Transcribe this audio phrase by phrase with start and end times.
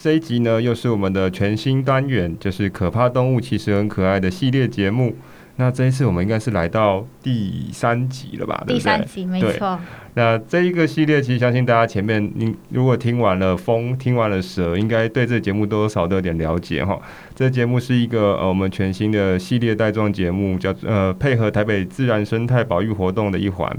[0.00, 5.14] 这一集呢，又是我们的全新单元，就是可怕动物其实很可爱的系列节目。
[5.58, 8.62] 那这一次我们应该是来到第三集了吧？
[8.66, 9.78] 第三集，没错。
[10.12, 17.00] 那这一个系列，其实相信大家前面，你如果听完了风，听完了蛇，应该对这个节目多少都有点了解哈。
[17.34, 23.74] 这节目是一个呃我们全新的系列带状节目，叫呃配合台北自然生态保育活动的一环。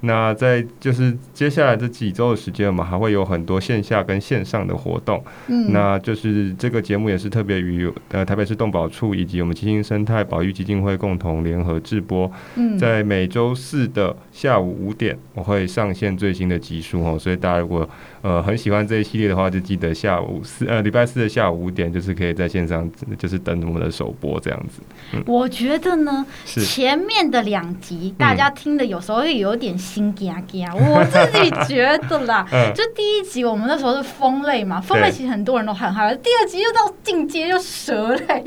[0.00, 5.22] 那在就是接下来这几周的时间，我们还会有很多线下跟线上的活动。
[5.48, 12.30] 嗯，那就是这个节目也是特别与呃台北市动保处以及我们基金生态保育基金会共同联合制播。
[12.54, 17.18] 嗯，在每周四的下午五点，我会上线最新的集数哦。
[17.18, 17.88] 所以大家如果
[18.22, 24.82] 呃很喜欢这一系列的话，就记得下午四呃礼拜四的下午五点，就是可以在线上就是等我们的首播这样子。
[25.14, 29.78] 嗯，我觉得呢，前面的两集大家听的有时候会有点。
[29.78, 32.44] 心惊惊，我自己觉得啦，
[32.74, 36.14] 就第一集我们那时候是风类嘛，风类其实很多人都很害怕。
[36.16, 38.44] 第二集又到进阶又蛇类，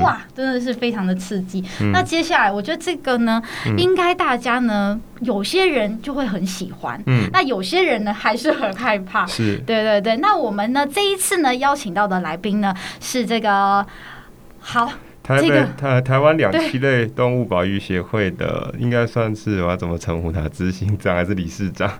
[0.00, 1.64] 哇，真的是非常的刺激。
[1.92, 3.42] 那接下来我觉得这个呢，
[3.76, 10.16] 应该大家呢，有些人就会很喜欢，嗯，那有些人呢还是很害怕，是，对对对。
[10.18, 13.84] 那我们呢这一次呢邀请到的来宾呢是这个
[14.60, 14.90] 好。
[15.22, 20.46] 台北台台湾两栖类动物保育协会的，应该算是我要怎么称呼他？
[20.50, 21.90] 执行长还是理事长？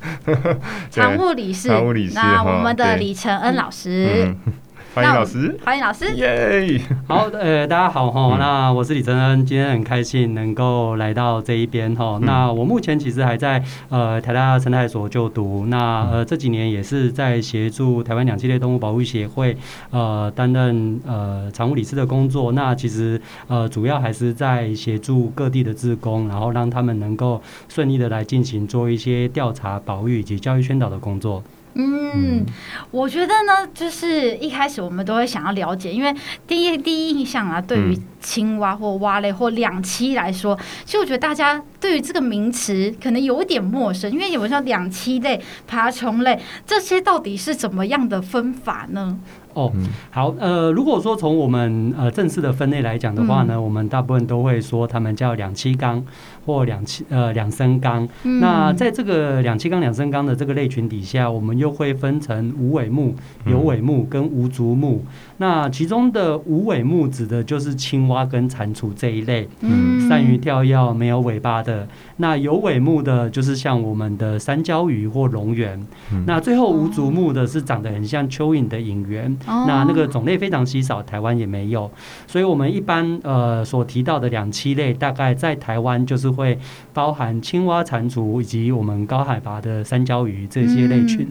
[0.90, 1.68] 常务理事。
[1.68, 2.12] 常务理事。
[2.16, 4.26] 那我们的李承恩老师。
[4.26, 4.52] 嗯
[4.94, 6.80] 欢迎老师，欢迎老师，耶！
[7.08, 12.16] 好，呃，大家好哈，那我是李真恩，今天很开心能够来到这一边哈。
[12.22, 19.56] 那我目前其实还在呃台大生态所就读，那呃这几年也是在协助台湾两栖类动物保护协会
[19.90, 22.52] 呃担任呃常务理事的工作。
[22.52, 31.42] 那其实呃主要还是在协助各地的志工，然后让他们能够顺利的来进行做一些调查、保育以及教育宣导的工作。
[31.74, 32.44] 嗯，
[32.90, 36.14] 我觉得呢，就是一开始我们都会想要了解，因为
[36.46, 49.18] 第一第一印象啊，对于青蛙或蛙类或两栖来说，其实我觉得大家对于这个名词可能有一点陌生，因为有像两栖类、爬虫类这些到底是怎么样的分法呢？
[49.54, 49.72] 哦，
[50.10, 56.04] 好，呃，如果说从我们呃正式的分类来讲的话呢，嗯、我们大部分都会说它们叫两栖纲
[56.44, 58.08] 或两栖呃两升缸。
[58.24, 63.14] 嗯、那在这个两栖缸、两升缸的这个类群底下，我们又会分成无尾目、
[63.46, 65.04] 有尾目跟无足目。
[65.04, 71.86] 嗯、那其中的无尾目指的就是青蛙跟蟾蜍这一类，嗯，善于跳跃、没有尾巴的。
[72.18, 75.78] 那有尾目的就是像我们的三焦鱼或龙螈。
[76.12, 79.34] 嗯、那最后无足目的是长得很像蚯蚓的隐螈。
[79.46, 81.90] 那那个种类非常稀少，台湾也没有，
[82.26, 86.58] 所以我们一般呃所提到的两栖类，大概在台湾就是会
[86.92, 91.28] 包含青蛙、蟾蜍以及我们高海拔的山椒鱼这些类群。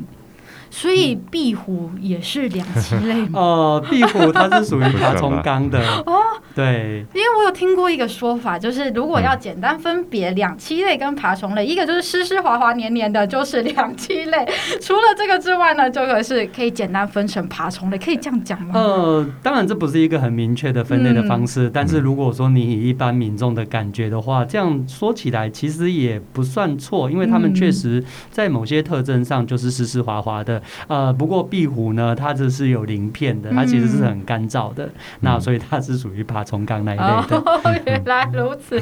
[0.76, 3.30] 所以壁虎也是两栖类吗？
[3.40, 6.20] 哦，壁虎它是属于爬虫纲的 哦。
[6.56, 14.46] 对，因为我有听过一个说法，就是如果要简单分别两栖类跟爬虫类，一个就是湿湿滑滑黏黏的，就是两栖类。
[14.82, 18.72] 除了这个之外呢，就可是可以简单分成爬虫类，可以这样讲吗？
[18.74, 30.63] 呃，当然这不是一个很明确的分类的方式，嗯、但是如果说你以一般民众的感觉的话，这样说起来其实也不算错，因为他们确实在某些特征上就是湿湿滑滑的。
[30.88, 34.92] 呃，不过壁虎呢，它这是有鳞片的，它其实是很干燥的，嗯、
[35.22, 37.38] 那所以它是属于爬虫纲那一类的。
[37.38, 38.82] 哦， 原来如此。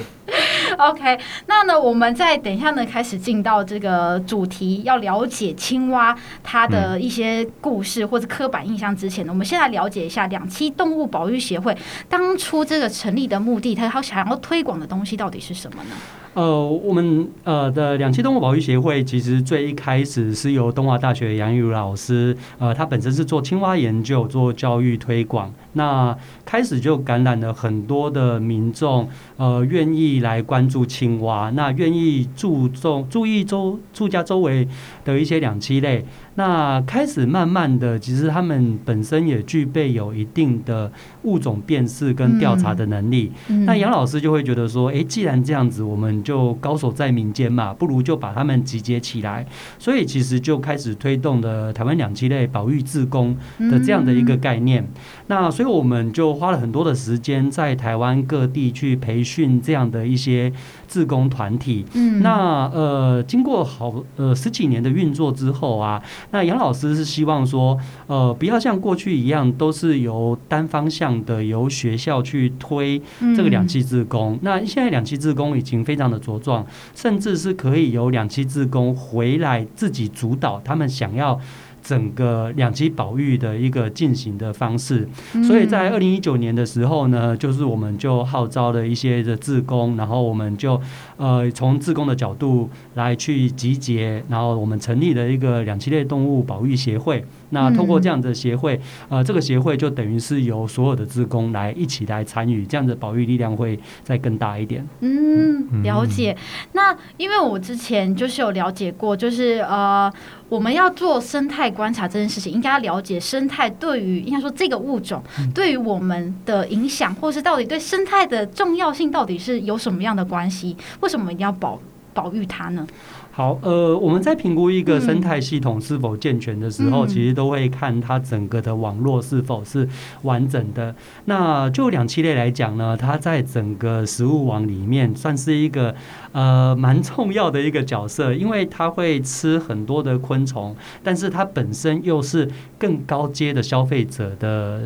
[0.77, 11.75] OK，那呢，我们再等一下呢，开始进到这个主题，要了解青蛙它的一些故事或者刻板印象之前呢，我们先来了解一下两栖动物保育协会
[12.07, 15.95] 当初这个成立的目的，它它想要推广的东西到底是什么呢？
[16.33, 34.65] 呃，我们呃的两栖动物保育协会其实最一开始是由东华大学杨玉如老师，呃，他本身是做青蛙研究、做教育推广，那开始就感染了很多的民众，呃，愿意来关注青蛙，那愿意注重注意周住家周围
[35.03, 36.05] 的一些两栖类。
[36.41, 40.91] 那开始慢慢的，其实他们本身也具备有一定的
[41.23, 43.31] 物种辨识跟调查的能力。
[43.47, 49.45] 嗯嗯、那杨老师就会觉得说，诶，既然这样子，我们们就高手在民间嘛，不如就把他们集结起来。
[49.77, 53.37] 所以其实就开始推动了台湾两栖类保育自工
[53.69, 54.85] 的这样的一个概念。
[55.27, 60.51] 那所以我们就花了很多的时间在台湾各地去培训这样的一些
[60.87, 61.85] 自工团体。
[61.93, 73.01] 嗯那呃，经过好呃十几年的运作之后啊，那杨老师是希望说，呃，不要像过去一样都是由单方向的由学校去推
[73.35, 74.39] 这个两栖自工。
[74.41, 81.39] 那现在两栖自工已经非常的茁壮，甚至是可以由两栖自工回来自己主导，他们想要。
[81.83, 85.09] 整个两栖保育的一个进行的方式，
[85.43, 90.79] 所以在二零一九年的时候呢，就是我们就号召了一些的志工，然后我们就
[91.21, 97.23] 呃从自工的角度来去集结，然后我们成立了一个两栖类动物保育协会。
[97.51, 104.83] 那通过这样的协会，呃，这个协会就等于是由所有的自工来一起来参与，这样的保育力量会再更大一点。
[105.01, 106.35] 嗯，了解。
[106.71, 110.11] 那因为我之前就是有了解过，就是呃。
[110.51, 115.23] 我们要做生态观察这件事情，应该要了解生态对于应该说这个物种
[115.55, 120.75] 对于我们的影响，或是到底对生态的重要性到底是有什么样的关系？
[120.99, 121.79] 为什么一定要保
[122.13, 122.87] 保育它呢？
[123.33, 129.87] 好，呃，我们在评估一个生态系统是否健全的时候，嗯、其实都会看它整个的网络是否是
[130.23, 130.93] 完整的。
[131.25, 135.95] 那就两栖类来讲呢，它在整个食物网里面算是一个
[136.33, 144.85] 呃蛮重要的一个角色，因为它会吃很多的昆虫，但是它本身又是更高阶的消费者的。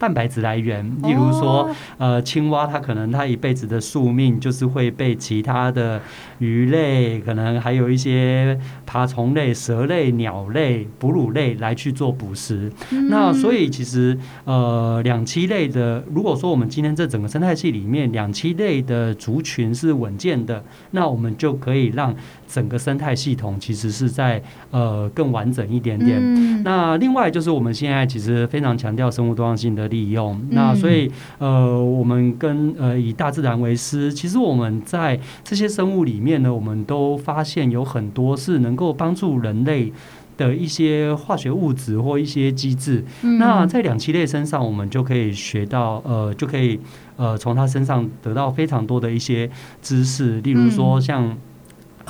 [0.00, 1.68] 蛋白质来源，例如说，
[1.98, 6.00] 呃，青蛙它可能它一辈子的宿命就是会被其他的
[6.38, 12.72] 鱼类，可能还有一些爬虫类、蛇类、鸟类、哺乳类来去做捕食。
[13.10, 22.16] 那所以其实，呃，两栖类的，如果说我们今天这整个生态系里面两栖类的族群是稳健的，那我们就可以让
[22.48, 26.62] 整个生态系统其实是在呃更完整一点点。
[26.64, 29.89] 那另外就是我们现在其实非常强调生物多样性的。
[29.90, 39.92] 利用那，所以呃，我们跟呃以大自然为师，其实我们在这些生物里面呢，我们都发现有很多是能够帮助人类
[40.38, 43.04] 的一些化学物质或一些机制。
[43.38, 46.80] 那在两栖类身上，我们就可以学到呃，就可以
[47.16, 49.50] 呃从它身上得到非常多的一些
[49.82, 51.36] 知识，例如说像。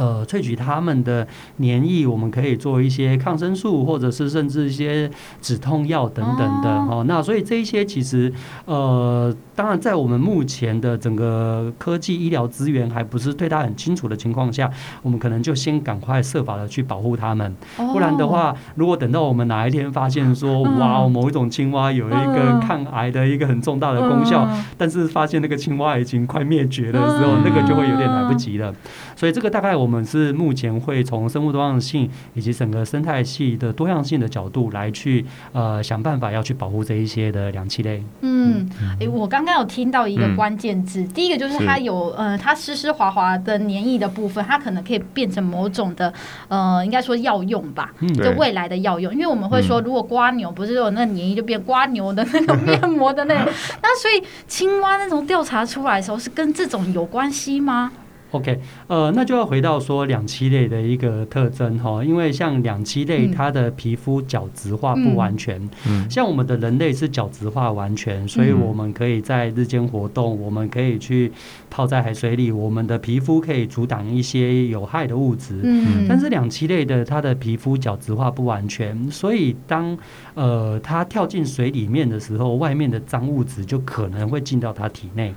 [0.00, 5.10] 呃，萃取它们的黏液，我们可以做一些抗生素，或者是甚至一些
[5.42, 7.04] 止痛药等等的哦。
[7.06, 8.32] 那所以这一些其实，
[8.64, 14.70] 呃，当然在我们目前的整个科技医疗资源还不是对它很清楚的情况下，
[15.02, 17.54] 我们可能就先赶快设法的去保护它们。
[17.76, 24.48] 不然的话，如果等到我们哪一天发现说，哇，某一种青蛙有一个抗癌的一个很重大的功效，
[24.78, 28.74] 但是发现那个青蛙已经快灭绝的时候，那个就会有点来不及了。
[29.14, 29.90] 所以这个大概我。
[29.90, 38.00] 们是目前会从生物多样性以及整个生态系的多样性的角度来去呃想办法要去保护这一些的两栖类。
[38.20, 46.12] 嗯，哎、欸，我刚刚有听到一个关键字，嗯、第一个就是它有呃它湿湿滑滑的黏液的部分，它可能可以变成某种的
[46.48, 49.12] 呃应该说药用吧，嗯、就未来的药用。
[49.12, 53.52] 因为我们会说，如果瓜牛不是有那个黏液就变瓜牛的那个 面膜的那个，
[53.82, 57.90] 那所以青蛙那种调查出来的时候是跟这种有关系吗
[58.32, 71.32] ？OK，呃，那就要回到说两栖类的一个特征哈，因为像两栖类它的皮肤角质化不完全，嗯，像我们的人类是角质化完全，所以我们可以在日间活动，我们可以去
[71.70, 79.96] 泡在海水里，我们的皮肤可以阻挡一些有害的物质，嗯，但是两栖类的它的皮肤角质化不完全，所以当
[80.34, 85.34] 呃它跳进水里面的时候，外面的脏物质就可能会进到它体内。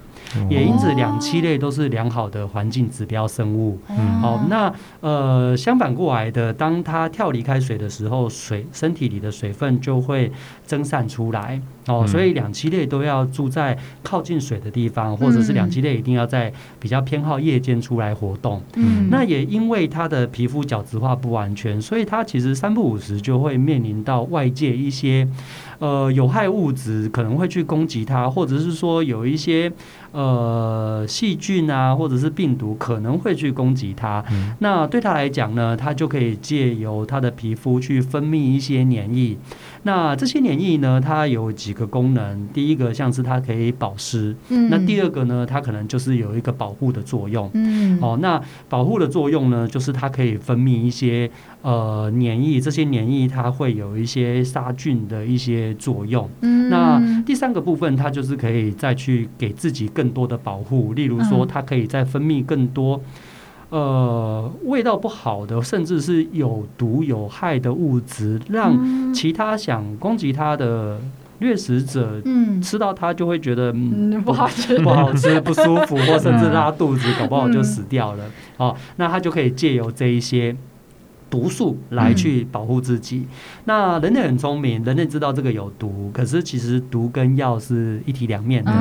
[0.50, 3.78] 也因此，两栖类都是良好的环境指标生物。
[4.22, 10.32] 好，那呃，相反过来的，当它跳离开水的时候，水身体里的水分就会
[10.66, 11.62] 蒸散出来。
[11.88, 18.62] 哦，所以两栖类都要住在靠近水的地方，或者是两栖类一定要在比较偏好夜间出来活动。
[18.76, 25.28] 嗯，那也因为它的皮肤角质化不完全，所以它其实三不五时就会面临到外界一些
[25.84, 29.70] 呃有害物质可能会去攻击它，或者是说有一些。
[30.14, 34.24] 呃，细菌啊，或者是病毒可能会去攻击它。
[34.32, 39.36] 嗯、那对它来讲呢，它就可以借由它的皮肤去分泌一些黏液。
[39.82, 42.48] 那这些黏液呢，它有几个功能。
[42.54, 44.36] 第一个像是它可以保湿。
[44.50, 44.70] 嗯。
[44.70, 47.50] 那第二个呢，它可能就是有一个保护的作用。
[47.56, 47.98] 嗯。
[48.00, 51.28] 哦，那保护的作用呢，就是它可以分泌一些
[51.64, 52.62] 呃黏液。
[52.62, 56.30] 这些黏液它会有一些杀菌的一些作用。
[56.42, 56.70] 嗯。
[56.70, 63.02] 那那第三个部分，它就是可以再去给自己更多的保护，例如说，它可以再分泌更多。
[63.70, 71.00] 呃，味道不好的，甚至是有毒有害的物质，让其他想攻击它的
[71.40, 78.26] 掠食者，嗯，吃到它就会觉得嗯不好吃，不好吃，不舒服， 或甚至拉肚子，搞不好就死掉了。
[78.58, 80.56] 哦，那它就可以借由这一些。
[81.34, 83.18] 毒素来去保护自己。
[83.18, 83.28] 嗯、
[83.66, 88.72] 那人类很聪明，人类知道这个有毒，可是其实毒跟药是一体两面的，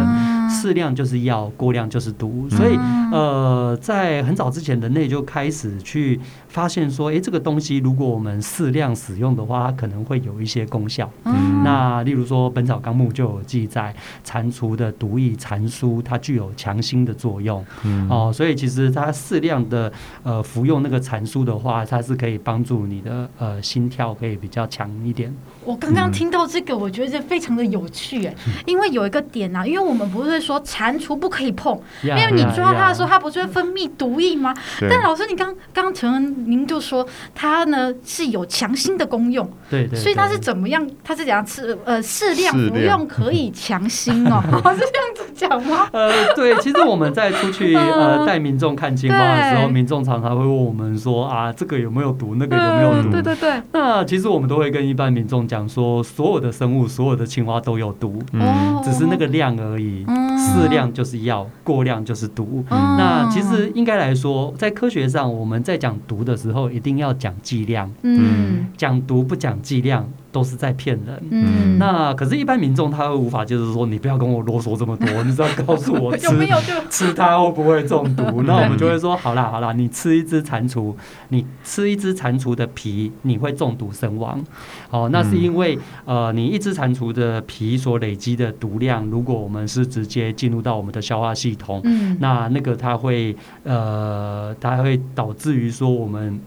[0.60, 2.46] 适、嗯、量就是药，过量就是毒。
[2.50, 2.76] 所以，
[3.10, 11.10] 呃，在很早之前，人类就开始去发现说，哎、欸，这个东西如果我们适量使用的话，它可能会有一些功效。
[11.24, 17.64] 嗯、那例如说，《本草纲目》就有记载，蟾蜍的毒液蟾酥，它具有强心的作用。
[17.84, 19.90] 嗯、哦，所以其实它适量的
[20.22, 22.32] 呃服用那个蟾酥的话，它是可以。
[22.44, 25.32] 帮助你的呃心跳可以比较强一点。
[25.64, 28.34] 我刚刚听到这个，我觉得这非常的有趣哎，
[28.66, 34.54] 因为有一个点啊，因为我们不是说蟾蜍不可以碰，因为你抓它的时候，它不是会分泌毒液吗？
[34.80, 40.86] 但老师，你刚刚承认您就说它呢是有强心的功用，对对，所以它是怎么样？
[41.04, 41.76] 它是怎样吃？
[41.84, 44.42] 呃，适量服用可以强心 哦，
[44.76, 45.88] 是这样子讲吗？
[45.92, 52.34] 呃，对，其实我们在出去 呃带民众看青蛙的时候，民众常常会问我们说啊，这个有没有毒？
[52.36, 53.10] 那个有没有毒？
[53.10, 53.62] 对对对。
[53.72, 60.06] 那其实我们都会跟一般民众讲说，所有的生物，所有的青蛙都有毒，嗯，只是那个量而已。
[60.38, 62.64] 适量就是药，过量就是毒。
[62.70, 67.90] 那其实应该来说，在科学上，我们在讲毒的时候，一定要讲剂量。
[68.00, 70.08] 嗯，讲毒不讲剂量。
[70.32, 71.22] 都是在骗人。
[71.30, 76.26] 嗯，那可是，一般民众他会无法就是说，你不要跟我啰嗦这么多， 你只要告诉我吃
[76.90, 78.42] 吃它会不会中毒？
[78.42, 80.94] 那我们就会说，好啦好啦，你吃一只蟾蜍，
[81.28, 84.42] 你吃一只蟾蜍的皮，你会中毒身亡。
[84.90, 96.40] 哦，那是因为呃，你一只蟾蜍的皮所累积的毒量，如果我们是直接进入到我们的消化系统，嗯，那那个它会呃，它会导致于说我们。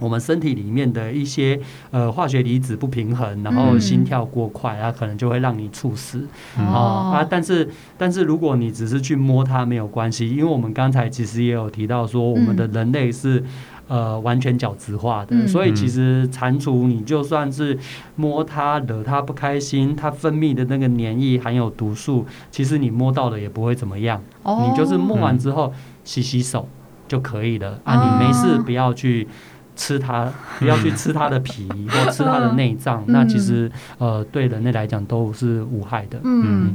[0.00, 1.58] 我们身体里面的一些
[1.92, 6.26] 呃化学离子不平衡，然后心跳过快，它可能就会让你猝死。
[6.58, 13.42] 哦啊，但是但是如果你只是去摸它没有关系，因为我们刚才其实也有提到说，我们的人类是
[13.86, 17.78] 呃完全角质化的，所以其实蟾蜍你就算是
[18.16, 24.20] 摸它惹它不开心，它分泌的那个粘液含有毒素，其实你摸到了也不会怎么样。
[24.42, 24.68] 哦。
[24.68, 25.72] 你就是摸完之后
[26.02, 26.68] 洗洗手
[27.06, 29.28] 就可以了啊，你没事不要去。
[29.76, 36.20] 吃它，不要去吃它的皮或吃它的内脏，嗯、那其实呃对人类来讲都是无害的。
[36.22, 36.74] 嗯，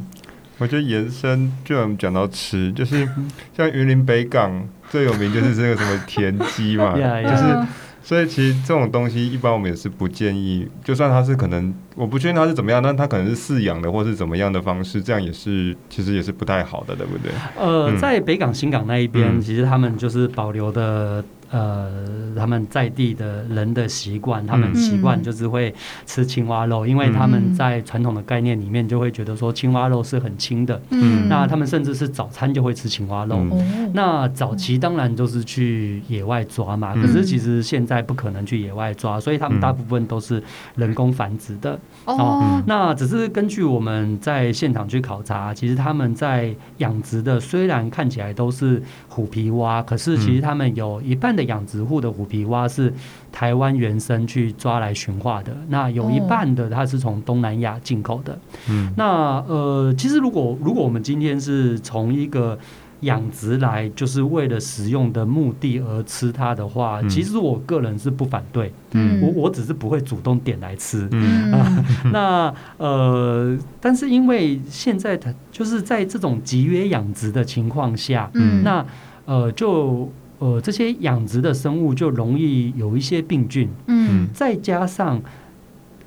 [0.58, 3.08] 我觉得延伸就我们讲到吃，就是
[3.56, 7.68] 像云林北港最有名就是这个什么田鸡嘛， 就是
[8.03, 17.32] 所以其实这种东西一般我们也是不建议，就算它是可能我不确定它是怎么样，但它可能是饲养的或是怎么样的方式，这样也是其实也是不太好的，对不对？
[17.58, 21.24] 呃，在北港新港那一边，嗯、其实他们就是保留的。
[21.51, 21.89] 呃，
[22.36, 25.74] 他们在地的人的习惯，他们习惯就是会
[26.06, 30.79] 吃青蛙肉，因为他们在传统的概念里面就会觉得说青蛙肉是很轻的。
[30.91, 33.38] 嗯，那他们甚至是早餐就会吃青蛙肉。
[33.51, 40.44] 嗯、那早期当然就是去野外抓嘛，可是其实现在不可能去野外抓，所以他们大部分都是
[40.75, 41.79] 人工繁殖的。
[42.06, 51.38] 哦，那只是根据我们在现场去考察，其实他们在养殖的虽然看起来都是虎皮蛙，可是其实他们有一半。
[51.43, 52.93] 养殖户的虎皮蛙是
[53.31, 58.38] 台湾原生去抓来驯化的，那有一半的它是从东南亚进口的。
[58.69, 62.58] 嗯，那呃，其实如果如果我们今天是从一个
[63.01, 68.74] 养殖来，就是为了食用的目的而吃它的话，其实我个人是不反对。
[68.91, 71.08] 嗯，我我只是不会主动点来吃。
[71.12, 78.86] 嗯，呃、 那呃，但是因为现在它就是在这种集约养殖的情况下，嗯，那
[79.25, 80.12] 呃就。
[80.39, 85.22] 呃，这些养殖的生物就容易有一些病菌，嗯，再加上。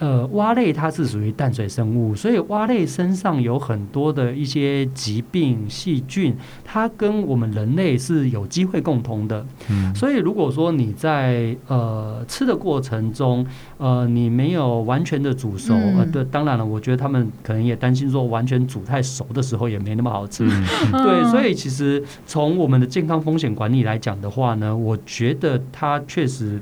[0.03, 9.47] 呃，蛙类它是属于淡水生物，所以蛙类身上有很多的一些疾病细菌，它跟我们人类是有机会共通的。
[9.71, 13.47] 嗯，所以如果说你在呃吃的过程中，
[13.79, 20.45] 呃，你没有完全的煮熟，呃，对，当然了，我觉得他们可能也担心说完全煮太熟的时候也没那么好吃。
[20.45, 26.61] 嗯，对，所以其实从我们的健康风险管理来讲的话呢，我觉得它确实。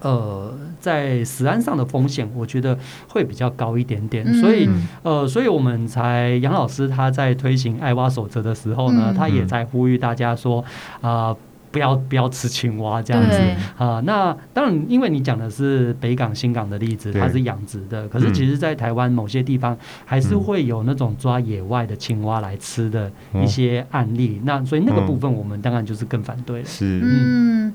[0.00, 4.68] 呃，在食安上的风险，我觉得会比较高一点点，所以
[5.02, 10.62] 呃，所以我们才杨老师他在推行爱蛙守则的时候呢，他也在呼吁大家说
[11.00, 11.28] 啊。
[11.28, 11.36] 呃
[11.72, 13.38] 不要不要吃青蛙这样子
[13.76, 14.00] 啊。
[14.06, 19.76] 那当然，因为你讲的是北港、新港的例子，它是养殖的，可是其实，在台湾某些地方
[20.06, 24.40] 还是会有那种抓野外的青蛙来吃的一些案例。
[24.44, 26.64] 那所以那个部分，我们当然就是更反对了。
[26.64, 27.74] 是，嗯。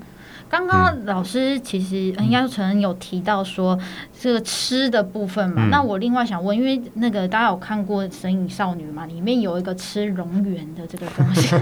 [0.52, 3.78] 刚刚老师其实应该可能有提到说
[4.20, 11.48] 这个吃的部分嘛，嗯、那我另外想问，因为那个大家有看过《神隐少女》嘛，里面有一个吃蝾螈的这个东西，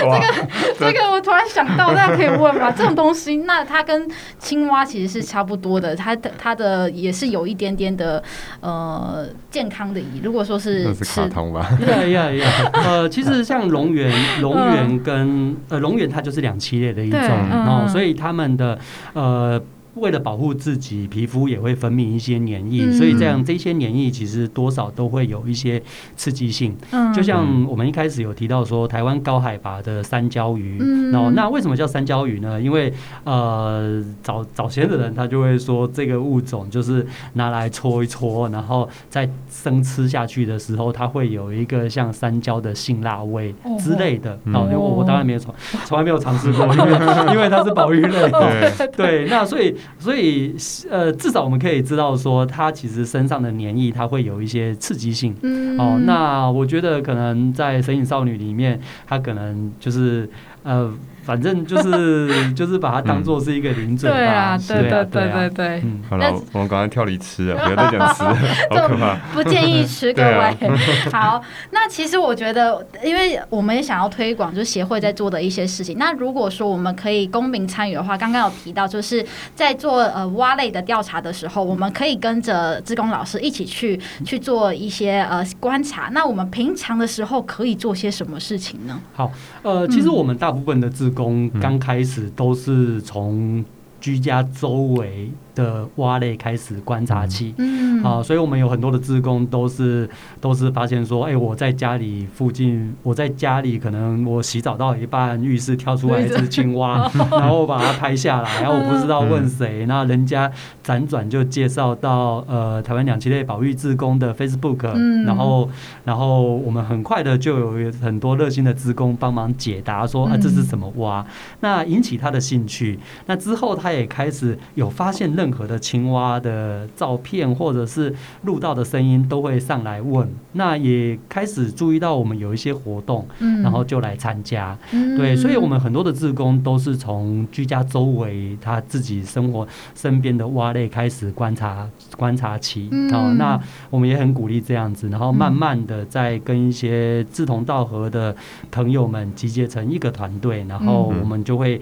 [0.00, 2.72] 这个这个我突然想到，大家可以问吗？
[2.72, 8.22] 这种东西，那它跟青蛙其实是差不多的，它的它的也是有一点点的
[8.60, 10.20] 呃健康的疑。
[10.24, 11.68] 如果说是卡通吧？
[11.78, 17.89] 对呀呀，呃，其实像蝾螈， 蝾螈跟呃蝾螈它就是两栖类的一种，然后、嗯。
[17.90, 18.78] 所以他们的
[19.12, 19.60] 呃。
[19.94, 25.82] 为了保护自己，皮肤也会分泌一些黏液，嗯、所以这样这些黏液其实多少都会有一些
[26.16, 26.76] 刺激性。
[26.92, 32.60] 嗯，就像我们一开始有提到说，台湾高海拔的山椒鱼，嗯，那为什么叫山椒鱼呢？
[32.60, 32.92] 因为
[33.24, 44.38] 呃，早早先的人他就会说，这个物种就是拿来搓一搓，然后再生吃下去的时候，它会有一个像山椒的辛辣味之类的。
[44.52, 45.52] 哦，我我当然没有从
[45.84, 46.92] 从来没有尝试过， 因为
[47.34, 48.30] 因为它是保育类。
[48.30, 49.74] 对对，那所以。
[49.98, 50.54] 所以，
[50.88, 55.34] 呃，至少我们可以知道说，它其实身上的黏液，它会有一些刺激性。
[55.42, 60.28] 嗯，哦，那我觉得可能在《神隐少女》里面，它可能就是，
[60.62, 60.92] 呃。
[61.22, 64.16] 反正就是 就是把它当做是一个零嘴吧。
[64.16, 65.80] 对啊，对对对对对。
[65.84, 68.36] 嗯，好了，我们刚才跳离吃了， 不要再讲吃了，
[68.70, 69.14] 好可怕。
[69.32, 70.56] 不建议吃，各位。
[71.12, 75.96] 好，那其实我觉得，因为我们也想要推广，就是协会在做的一些事情。
[75.98, 79.24] 那如果说我们可以公民参与的话，刚刚有提到，就是
[79.54, 86.08] 在做呃蛙类的调查的时候，我们可以跟着志工老师一起去去做一些呃观察。
[86.12, 89.00] 那我们平常的时候可以做些什么事情呢？
[89.14, 89.30] 好，
[89.62, 93.64] 呃，其实我们大部分的志工刚开始都是从
[94.00, 100.08] 居家周围的蛙类开始观察期，嗯，啊，所以我们有很多的职工都是
[100.40, 110.50] 都是发现说，哎，我在家里附近，我在家里可能我洗澡到一半，浴室跳出来一只青蛙， 然后把它拍下来，然后我不知道问谁，那人家
[110.84, 115.24] 辗转就介绍到呃台湾两栖类保育职工的 Facebook，嗯。
[115.24, 115.68] 然后
[116.04, 121.24] 然后我们很快的就有很多热心的职工帮忙解答说啊，这是什么蛙，
[121.60, 130.28] 那引起他的兴趣，那之后他也开始有发现任何的青蛙的照片，或者是录到的声音，都会上来问。
[130.52, 134.78] 那也开始注意到我们有一些活动，然后就来参加。
[134.92, 142.88] 对，所以我们很多的志工都是从居家周围他自己生活身边的蛙类开始观察观察起。
[143.12, 143.60] 哦，那
[143.90, 148.34] 我们也很鼓励这样子，然后慢慢的在跟一些志同道合的
[148.70, 151.80] 朋友们集结成一个团队，然后我们就会。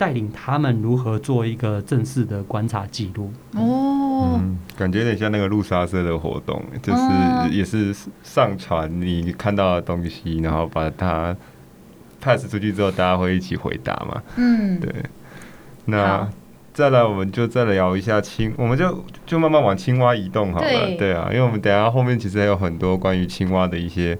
[0.00, 7.02] 带领他们如何做一个正式的观察记录哦、嗯，感觉有点像那个路沙社的活动，就是
[7.54, 11.36] 也是上传你看到的东西，然后把它
[12.18, 14.22] pass 出去之后，大家会一起回答嘛。
[14.36, 14.90] 嗯，对。
[15.84, 16.26] 那
[16.72, 20.66] 再来，我们就再来聊一下青，我们就就慢慢往青蛙移动好了。
[20.66, 24.18] 对，对啊，因为我们等下后面其实还有很多关于青蛙的一些。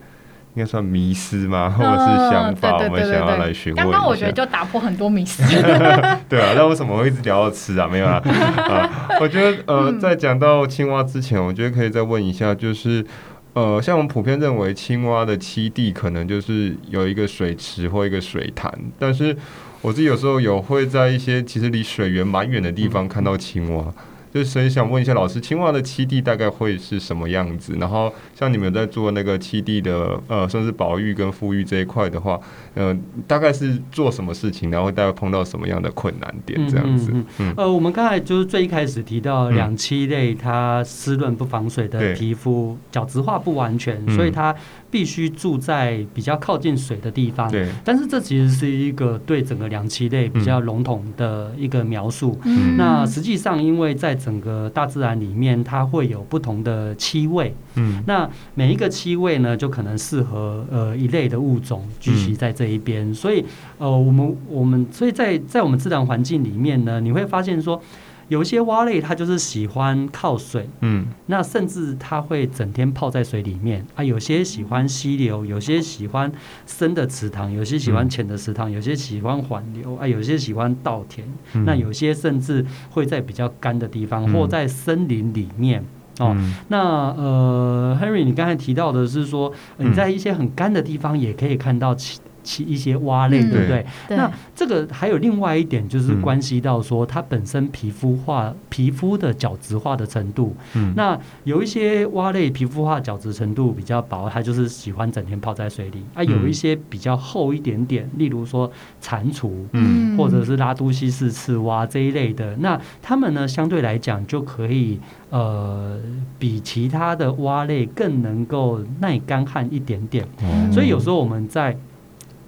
[0.54, 1.70] 应该算迷思吗？
[1.70, 2.76] 或者是想法？
[2.76, 3.84] 我们想要来询问。
[3.84, 5.42] 刚刚我觉得就打破很多迷思。
[6.28, 7.86] 对啊，那为什么会一直聊到吃啊？
[7.86, 8.20] 没有啊。
[8.26, 13.04] 啊，我觉得呃，在讲到青蛙之前，我觉得可以再问一下，就是
[13.52, 19.36] 呃，像我们普遍认为青蛙的栖地可能就是有一个水池或一个水潭，但是
[19.82, 23.84] 我自己有时候有会在一些其实离水源蛮远的地方看到青蛙。
[24.32, 27.76] 就所以想问一下老师，青蛙的栖地大概会是什么样子？
[27.80, 32.38] 然后像你们在做那个栖地的呃，算是保育跟复育这一块的话，
[32.74, 34.70] 呃，大概是做什么事情？
[34.70, 36.60] 然后大概碰到什么样的困难点？
[36.68, 37.10] 这样子。
[37.12, 44.54] 嗯，嗯，嗯呃，我们刚才就是最一开始提到两栖类，它湿润不防水的皮肤，角质化不完全，所以它。
[44.90, 47.68] 必须住在比较靠近水的地方，对。
[47.84, 52.38] 但是这其实是一个对整个两栖类比较笼统的一个描述。
[52.44, 52.76] 嗯。
[52.76, 57.54] 那实际上，因为在整个大自然里面，它会有不同的栖位。
[57.76, 58.02] 嗯。
[58.06, 63.14] 那每一个栖位呢，就可能适合呃一类的物种聚集在这一边。
[63.14, 63.44] 所以
[63.78, 67.80] 呃，我们我们所以在在我们自然环境里面呢，你会发现说。
[68.30, 74.04] 有一些蛙类，它就是喜欢靠水，嗯，那甚至它会整天泡在水里面啊。
[74.04, 76.30] 有些喜欢溪流，有些喜欢
[76.64, 81.26] 深的池塘，有些喜欢浅的池塘，有些喜欢缓流啊，有些喜欢稻田。
[81.54, 85.84] 嗯、那有些甚至会在比较干的地方，或在森林里面、
[86.20, 86.36] 嗯、哦。
[86.68, 86.78] 那
[87.20, 93.86] 呃，Henry，你刚才提到的是说，你在一些很干的地方也可以看到青其一些蛙类，对不对？
[94.08, 94.16] 对。
[94.16, 100.56] 那这个还有另外一点，就是关系到说它本身皮肤化、皮肤的角质化的程度。
[100.74, 100.92] 嗯。
[100.96, 106.02] 那有一些蛙类皮肤化角质程度比较薄，它就是喜欢整天泡在水里。
[106.14, 108.68] 啊，有一些比较厚一点点，例如说
[109.00, 114.98] 蟾蜍，嗯，或者是拉都西氏刺蛙这一类的，那它们呢相对来讲就可以
[115.30, 116.00] 呃
[116.38, 120.26] 比其他的蛙类更能够耐干旱一点点。
[120.42, 120.72] 嗯。
[120.72, 121.76] 所以有时候我们在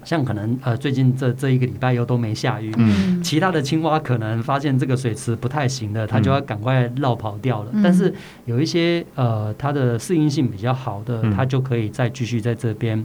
[0.05, 7.71] 像可能呃最近这这一个礼拜又都没下雨，嗯，其他的青蛙可能发现这个水池不太行了，它就要赶快绕跑掉了。
[7.73, 8.13] 嗯，但是
[8.45, 13.05] 有一些呃它的适应性比较好的，它就可以再继续在这边。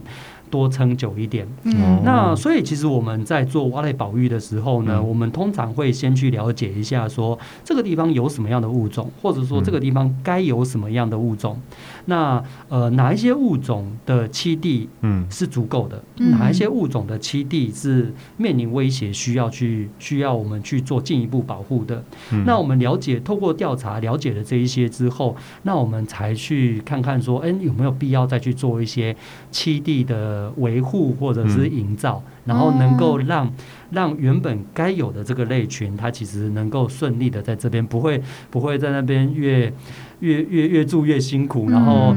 [0.50, 11.54] 多撑久一点，嗯，那所以其实我们在做蛙类保育的时候呢，嗯、我们通常会先去了解一下，说这个地方有什么样的物种，或者说这个地方该有什么样的物种。
[11.54, 16.02] 嗯、那呃，哪一些物种的栖地嗯是足够的？
[16.18, 22.04] 嗯、哪一些物种的栖地是面临威胁，需要去需要我们去做进一步保护的？
[22.32, 29.16] 嗯、那我们了解，透过调查了解了这一些之后，那我们才去看看说，哎，有没有必要再去做一些
[29.52, 30.52] 栖地的。
[30.58, 33.48] 维护或者是营造，嗯、然后能够让
[33.90, 39.72] 让原本该有的这个类群，它其实能够顺利的在这边，不会不会在那边越
[40.20, 42.14] 越越越住越辛苦，然后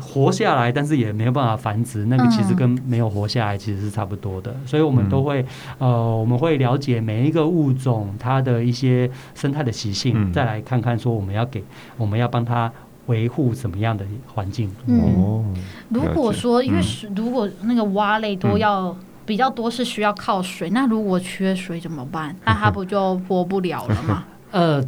[0.00, 4.54] 活下来，但是也没有办法繁殖，那个其实跟没有活下来其实是差不多的。
[4.66, 5.44] 所以我们都会
[5.78, 11.62] 呃，我们会了解每一个物种它的一些生态的习性，嗯、再来看看说我们要给
[11.96, 12.70] 我们要帮它。
[13.06, 14.70] 维护什么样的环境？
[14.86, 15.54] 嗯，
[15.90, 16.80] 如果说因为
[17.14, 22.34] 如果那个蛙类都要比较多是需要靠水，那如果缺水怎么办？
[22.46, 24.24] 那它 不就活不了了吗？
[24.52, 24.82] 呃。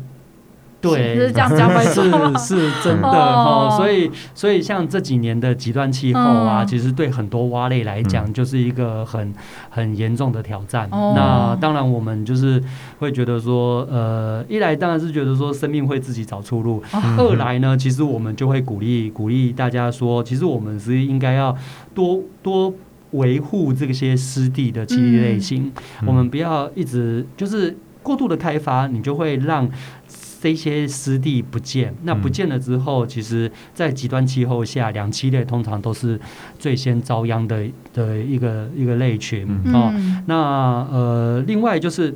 [0.94, 2.03] 对，是这样讲 是
[2.38, 9.33] 是真的哈，所以所以像这几年的极端气候啊，其实对很多蛙类来讲就是一个很
[9.70, 10.88] 很严重的挑战。
[10.90, 12.62] 那当然我们就是
[12.99, 16.83] 会觉得说，呃，一来当然是觉得说生命会自己找出路，
[17.18, 21.57] 二来呢，其实我们就会鼓励鼓励大家说，其实我们是应该要
[21.94, 22.72] 多多
[23.12, 25.72] 维护这些湿地的栖地类型，
[26.07, 29.68] 我们不要一直就是过度的开发，你就会让。
[30.40, 36.20] 这些湿地不见，那不见了之后，其实，在极端气候下，两栖类通常都是
[36.59, 39.92] 最先遭殃的的一个一个类群哦。
[40.27, 42.14] 那呃，另外就是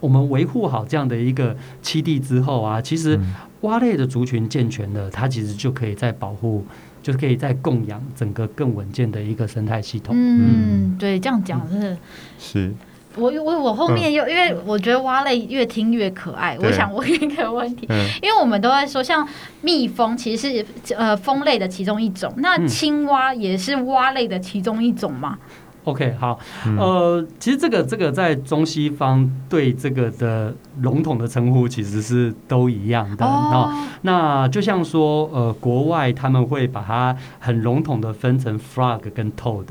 [0.00, 3.18] 我们维护好这样的一个栖地之后啊，其实
[3.62, 6.64] 蛙类的族群健全了，它其实就可以在保护，
[7.02, 10.14] 就是可以再供养整个更稳健的一个生态系统。
[10.16, 11.96] 嗯，对，这样讲是
[12.38, 12.72] 是。
[13.16, 17.86] 我我我后面又因为我觉得蛙类越听越可爱，我想问一个问题，
[18.22, 19.26] 因为我们都在说像
[19.60, 25.38] 蜜蜂其实是呃蜂类的其中一种，那青蛙也是蛙类的其中一种吗
[25.84, 26.38] ？OK，好，
[26.78, 33.86] 呃，其实这个这个在中西方对这个的笼统的称呼其实是都一样的啊。
[34.02, 39.66] 那就像说呃，国外他们会把它很笼统的分成 frog 跟 toad。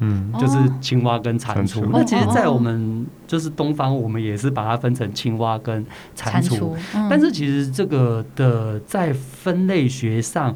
[0.00, 1.86] 嗯，就是青蛙跟蟾蜍。
[1.92, 5.84] 那其实，在我们就是东方，我们也是把它分成青蛙跟
[6.14, 6.76] 蟾蜍。
[7.10, 10.54] 但是，其实这个的在分类学上。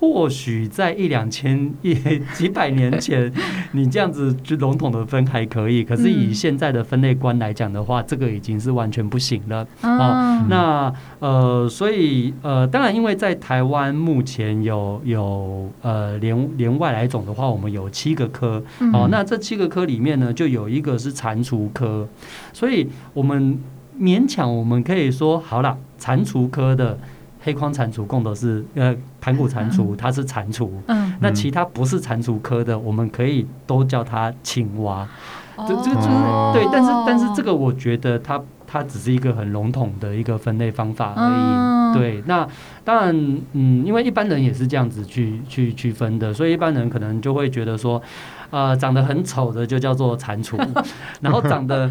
[0.00, 1.92] 或许在一两千一
[2.32, 3.32] 几百年前，
[3.72, 10.46] 你这样子就笼统的分还可以，可是以现在的分类观来讲的话，这个已经是完全不行了啊。
[10.48, 19.08] 那呃，所以呃，当然，因为在台湾目前有有呃连连外来种的话，我们有七个科哦。
[19.10, 22.06] 那这七个科里面呢，就有一个是蟾蜍科，
[22.52, 23.58] 所以我们
[24.00, 26.96] 勉强我们可以说，好了，蟾蜍科的。
[27.48, 30.68] 黑框蟾蜍共的是呃盘古蟾蜍，它是蟾蜍。
[30.86, 35.08] 嗯，那其他不是蟾蜍科的，我们可以都叫它青蛙。
[35.66, 36.08] 这这个就是
[36.52, 41.98] 对，但是但是这个我觉得它它只是一个很笼统的一个分类方法而已。
[41.98, 42.46] 对，那
[42.84, 48.00] 当然嗯，因为一般人也是这样子去去区分的，所以一般人可能就会觉得说，
[48.50, 50.58] 呃，长得很丑的就叫做蟾蜍，
[51.22, 51.90] 然后长得。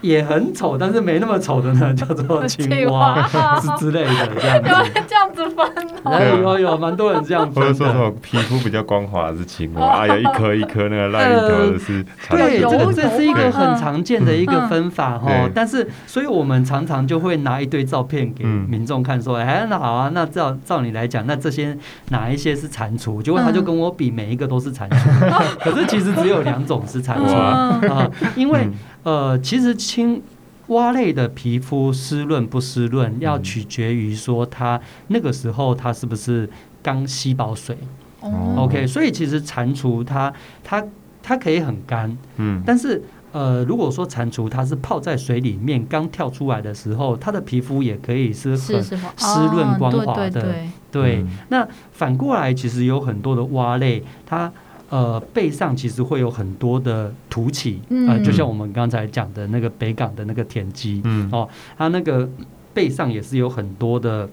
[0.00, 3.26] 也很丑，但是没那么丑的呢， 叫做青蛙
[3.60, 4.90] 是之类的这样子。
[5.08, 7.62] 这样子分有有有，蛮多人这样分。
[7.62, 12.36] 或者说什么皮肤比较光滑的是青蛙，有一颗一颗那个烂一头的是蟾蜍。
[12.36, 15.30] 对，这个这是一个很常见的一个分法哈。
[15.54, 21.76] 但是，所以我们常常就会拿一堆照片给民众看，说，哎，那好啊，那照照你来讲，那这些
[22.10, 23.20] 哪一些是蟾蜍？
[23.22, 25.56] 结果他就跟我比，每一个都是蟾蜍。
[25.60, 28.68] 可是其实只有两种是蟾蜍啊，因为。
[29.02, 30.22] 呃，其实青
[30.68, 36.48] 蛙类的皮肤湿润不湿润，要取决于说它那个时候它是不是
[36.82, 37.76] 刚吸饱水。
[38.20, 40.32] 哦，OK，所以其实蟾蜍它
[40.62, 40.84] 它。
[41.20, 51.28] 它可以很干，嗯，但是呃，如果说蟾蜍它是泡在水里面刚跳出来的时候，它的皮肤也可以是很湿润光滑的，哦、对，对，对，对、嗯。
[51.50, 54.50] 那反过来，其实有很多的蛙类，它
[54.88, 62.28] 呃背上其实会有很多的凸起，嗯、呃，就像我们刚才讲的那个北港的那个田鸡，嗯，哦，它那个
[62.72, 64.28] 背上也是有很多的。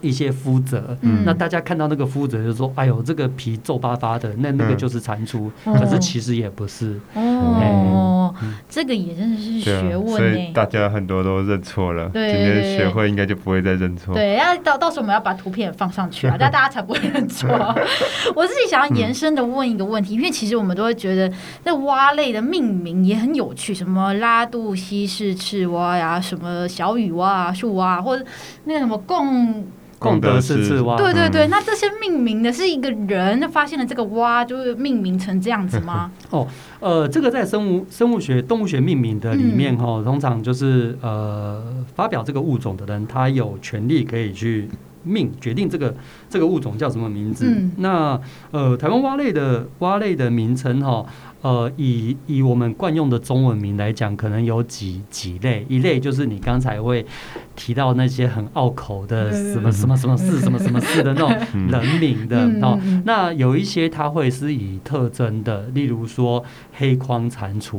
[0.00, 5.50] 一些肤泽，嗯，那大家看到那个肤泽就说：“哎呦，这个皮皱巴巴的，那那个就是蟾蜍。
[5.64, 12.08] 嗯”可是其实也不是哦、欸，这个也真的是学问、欸、所以大家很多都认错了。
[12.10, 14.14] 对，今天学会应该就不会再认错。
[14.14, 17.48] 对，要到到时候我们要把图片放上去啊， 大家才不会认错。
[18.36, 21.28] 我自己想要延伸的问一个问题，因为其实我们都会觉得
[21.64, 28.24] 那蛙类的命名也很有趣，什么拉肚西式赤蛙呀，什么小雨蛙啊、树蛙，或者
[28.62, 29.66] 那个什么贡。
[29.98, 36.10] 贡德式赤蛙，对对对，那这些命名的是一个人发现了这个蛙，就是命名成这样子吗？
[36.30, 36.46] 哦，
[36.80, 41.62] 呃，这个在生物生物学动物学命名的里面哈、通常就是呃，
[41.94, 44.68] 发表这个物种的人，他有权利可以去
[45.02, 45.94] 命决定这个
[46.28, 47.46] 这个物种叫什么名字。
[47.46, 51.06] 嗯、那呃，台湾蛙类的蛙类的名称哈、哦。
[51.40, 55.64] 呃，以以我们惯用的中文名来讲，可能有几几类。
[55.68, 57.06] 一类就是你刚才会
[57.54, 61.30] 提到那些很拗口的什么什么什么氏什么什么氏的那种
[61.70, 62.78] 人名的哦。
[63.04, 67.78] 那有一些它会是以特征的，例如说黑框蟾蜍，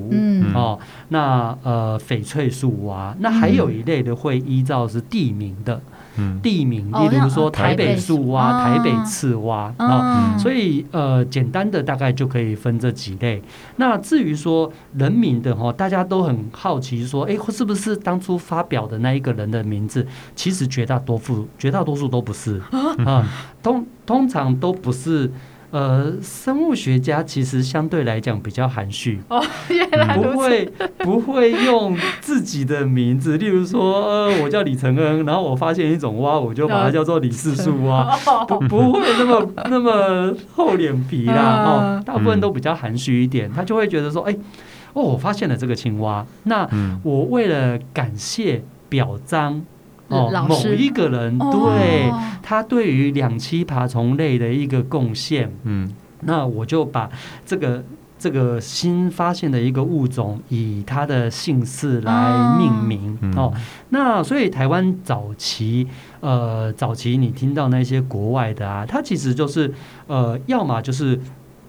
[0.53, 3.15] 哦，那呃翡翠树蛙。
[3.19, 5.81] 那还有一类的会依照是地名的。
[6.41, 13.41] 地名，例如说台北树蛙、台北刺蛙啊，所以呃，简单的大概就可以分这几类。
[13.77, 20.05] 那至于说人名的哈，大家都很好奇说，哎，是不是当初发表的那一个人的名字？
[20.35, 22.61] 其实绝大多数，绝大多数都不是
[23.05, 23.27] 啊，
[23.61, 25.31] 通通常都不是。
[25.71, 29.39] 呃，生物学家其实相对来讲比较含蓄，哦，
[30.15, 30.65] 不会
[30.99, 41.63] 不会用自己的名字，例如说，呃，我叫李承恩，然后我发现一种蛙，我就把它叫做李氏树蛙， 不不会那么那么厚脸皮啦，
[41.99, 44.35] 哦，大部分都比较含蓄一点，他就会觉得说，哎，
[44.93, 46.67] 哦，我发现了这个青蛙，那
[47.03, 49.61] 我为了感谢表彰。
[50.09, 52.11] 哦，某一个人对
[52.43, 55.89] 他对于两栖爬虫类的一个贡献，嗯，
[56.21, 57.09] 那我就把
[57.45, 57.83] 这个
[58.17, 63.53] 这个新发现的一个物种以他的姓氏来命名哦。
[63.89, 65.87] 那所以台湾早期
[66.19, 69.73] 呃早期你听到那些国外的啊，它其实就是
[70.07, 71.19] 呃要么就是。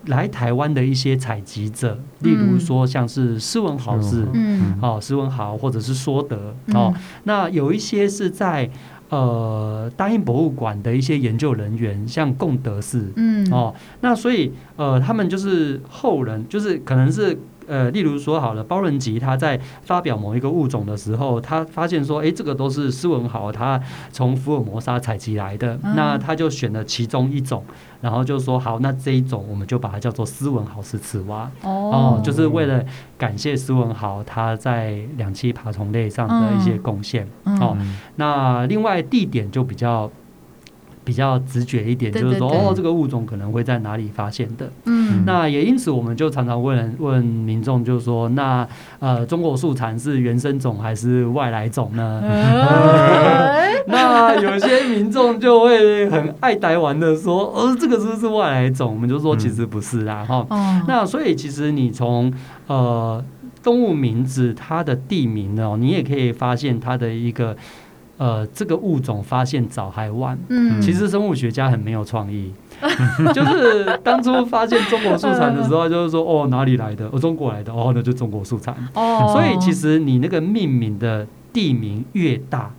[0.07, 8.71] 来台湾的一些采集者，例如说像是施文豪氏，嗯，哦，施文豪或者是说德，哦，那有一些是在
[9.11, 17.39] 呃大英博物馆的一些研究人员，像贡德氏，嗯，哦，那所以呃他们就是后人，就是可能是。
[17.71, 23.81] 呃，例如说好了，包伦吉他在发表某一个物种的时候，他发现说，哎、欸，这个都是斯文豪他
[24.11, 27.63] 从福尔摩沙采集来的，嗯，那他就选了其中一种，
[28.01, 32.85] 然后就说好，那这一种我们就把它叫做斯文豪式赤蛙哦，哦，就是为了
[33.17, 37.77] 感谢斯文豪他在两栖爬虫类上的一些贡献，嗯，哦，
[38.17, 40.11] 那另外地点就比较。
[41.03, 44.71] 比较直觉一点，就是说，哦，这个物种可能会在哪里发现的？
[44.85, 48.67] 嗯，那也因此，我们就常常问问民众，就是说，那
[48.99, 52.23] 呃，中国树蚕是原生种还是外来种呢？
[53.87, 58.93] 那有些民众就会很爱呆玩的说，哦，这个是不是外来种？
[58.95, 60.47] 我们就说，其实不是啦，哈。
[60.87, 62.33] 那所以，其实你从
[62.67, 63.25] 呃
[63.63, 67.57] 动物名字它的地名呢，你也可以发现它的一个。
[68.21, 70.39] 呃，这个物种发现早还晚。
[70.51, 72.53] 嗯，其实生物学家很没有创意，
[73.33, 77.09] 就是当初发现中国树蟾的时候，就是说哦，哪里来的？
[77.11, 78.75] 哦，中国来的哦，那就中国树蟾。
[78.93, 82.71] 哦，所以其实你那个命名的地名越大，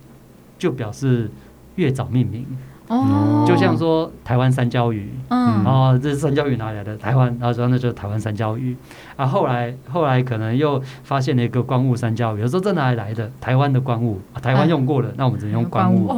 [0.60, 1.28] 就表示
[1.74, 2.46] 越早命名。
[2.92, 6.94] 哦，就像说台湾三焦鱼，嗯，哦，这是山椒鱼哪里来的？
[6.98, 8.76] 台湾，然后说那就是台湾三焦鱼。
[9.16, 13.30] 啊，后来后来可能又发现了一个光雾三焦鱼，有时候这哪里来的？
[13.40, 16.08] 台湾的光雾，啊，台湾用过了，那我们只能用光雾，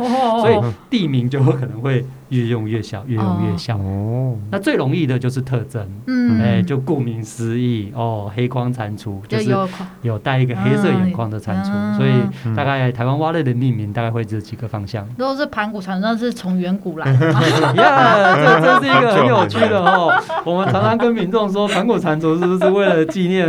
[0.40, 0.60] 所以
[0.90, 2.04] 地名就有可能会。
[2.30, 3.76] 越用越小，越用越小。
[3.76, 5.86] 哦，那最容易的就是特征。
[6.06, 9.54] 嗯，哎、欸，就顾名思义，哦，黑框蟾蜍就是
[10.02, 15.06] 有带一个黑色眼眶的蟾蜍，嗯，所以大概台湾蛙类的命名大概会这几个方向。
[15.18, 17.32] 如果是盘古蟾蜍，那是从远古来的。
[17.74, 20.12] 呀，这这是一个很有趣的哦。
[20.44, 23.46] 我们常常跟民众说，盘古蟾蜍是不是为了纪念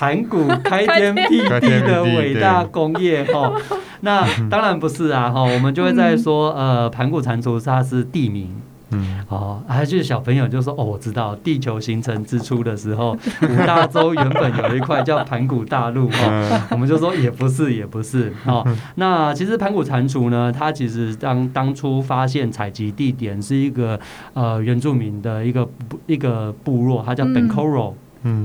[0.00, 3.22] 盘古开天辟地的伟大工业？
[3.24, 3.52] 哈。
[4.00, 8.48] 那 当然不是啊，哈，我们就会在说，呃，盘古蟾蜍它是地名，
[8.92, 13.10] 嗯，哦，还就是小朋友就说，哦，我知道，地球形成之初的时候，
[13.46, 24.00] 五大洲原本有一块叫盘古大陆，哦，我们就说也不是，也不是，哦，那其实盘古蟾蜍呢，它其实当当初发现采集地点是一个
[24.32, 25.68] 呃原住民的一个
[26.06, 27.22] 一个部落，它叫。
[27.26, 27.34] 嗯，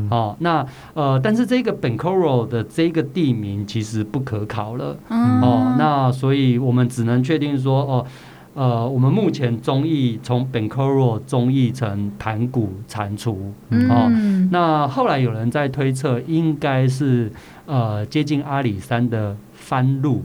[0.10, 8.06] 哦，那呃，但是这个 Bencoro 的这个地名其实不可考了，嗯、哦，那所以我们只能确定说，哦，
[8.54, 13.36] 呃，我们目前中译从 Bencoro 中译成盘古蟾蜍，
[13.70, 17.30] 嗯、哦，那后来有人在推测，应该是
[17.66, 20.24] 呃接近阿里山的番路，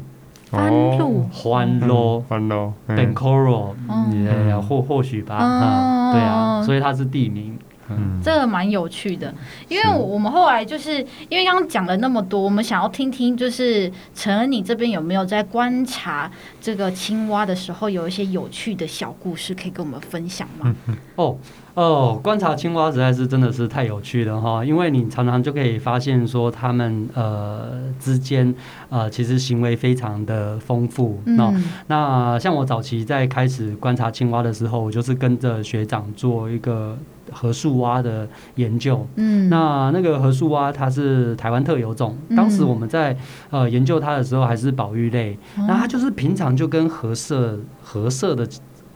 [0.49, 7.59] 番路，番路，番路，Bencoro，呃，或或许吧，啊，对啊，所以它是地名。
[7.91, 9.35] 嗯，这个蛮有趣的，
[9.69, 10.99] 因为我们后来就是
[11.29, 20.75] 因为刚刚讲了那么多，我们想要听听，就是陈恩你这边有没有在观察这个青蛙的时候，有一些有趣的小故事可以跟我们分享吗？
[21.17, 21.37] 哦。
[21.75, 28.53] 哦，观察青蛙实在是真的是太有趣了哈，因为你常常就可以发现说他们呃之间
[28.89, 31.23] 呃其实行为非常的丰富。
[31.27, 31.55] 嗯、哦，
[31.87, 36.99] 那像我早期在开始观察青蛙的时候，我就是跟着学长做一个
[37.33, 39.07] 褐树蛙的研究。
[39.17, 43.17] 嗯，那那个褐树蛙它是台湾特有种，当时我们在
[43.51, 48.49] 呃研究它的时候还是保育类，嗯、那它就是平常就跟褐色褐色的。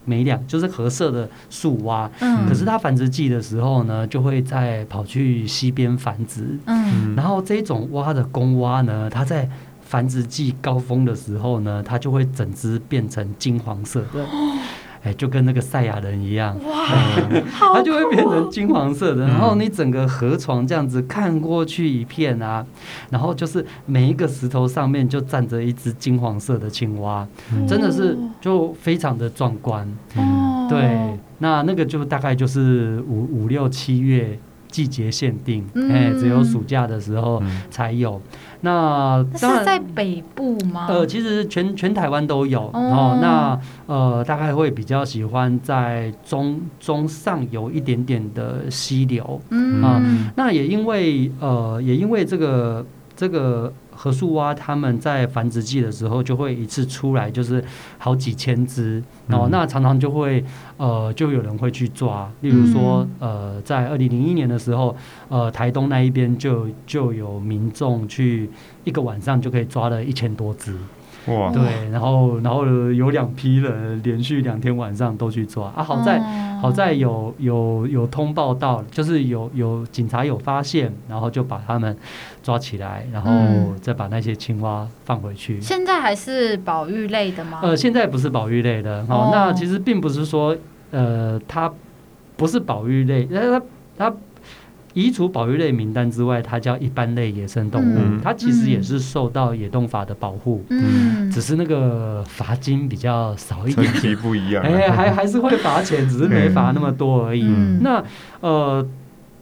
[0.07, 6.59] 没两就是褐色的树蛙，嗯、可是它繁殖季的时候呢，就会在跑去溪边繁殖。
[6.67, 9.49] 嗯，然后这种蛙的公蛙呢，它在
[9.81, 14.23] 繁殖季高峰的时候呢，它就会整只变成金黄色的。
[14.25, 14.59] 哦
[15.05, 16.87] 哎，就跟那个赛亚人一样，哇，
[17.75, 19.27] 它就会变成金黄色的。
[19.27, 22.65] 然后你整个河床这样子看过去一片啊，
[23.11, 27.29] 然后就是每一个石头上面就站着一只金黄色的青蛙，
[27.69, 29.87] 真的是就非常的壮观。
[30.71, 34.39] 对，那那个就大概就是五五六七月。
[34.75, 38.17] 季节限定，哎、嗯，只有暑假的时候才有。
[38.17, 40.87] 嗯、那是在北部吗？
[40.89, 42.63] 呃，其实全全台湾都有。
[42.73, 49.41] 哦，哦，那呃，大概会比较喜欢在中中上游一点点的溪流。
[49.51, 50.03] 嗯啊，
[50.35, 52.85] 那也因为呃，也因为这个
[53.15, 53.73] 这个。
[53.95, 57.65] 褐树蛙他们在繁殖季的时候就会一次出来，就是
[57.99, 60.45] 好几千只，然后那常常就会
[60.77, 62.31] 呃，就有人会去抓。
[62.41, 64.95] 例如说，呃，在二零零一年的时候，
[65.29, 68.51] 呃，台东那一边就就有民众去
[68.85, 70.77] 一个晚上就可以抓了一千多只。
[71.27, 71.51] 哇！
[71.51, 81.97] 对，然后然后有两批人连续两天晚上都去抓啊，好在、哦、好在有有有通报到，就是有有警察有发现，然后就把他们
[82.43, 83.31] 抓起来，然后
[83.81, 85.61] 再把那些青蛙放回去。
[85.61, 87.61] 现在还是保育类的吗？
[87.63, 89.01] 呃，现在不是保育类的。
[89.09, 90.57] 哦，哦那其实并不是说
[90.91, 91.73] 呃，它
[92.37, 93.63] 不是保育类，它
[93.97, 94.15] 它。
[94.95, 107.45] 移除保育类名单之外，它叫一般类野生动物，嗯、它其实也是受到野动法的保护，嗯、只是那个罚金比较少一点，点，不一样，哎、欸，还还是会罚钱，只是没罚那么多而已。
[107.45, 108.03] 嗯、那
[108.41, 108.87] 呃，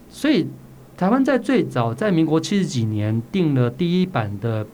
[0.08, 0.48] 所以
[0.96, 4.66] 台湾在最早在民国七十几年定了第一版的。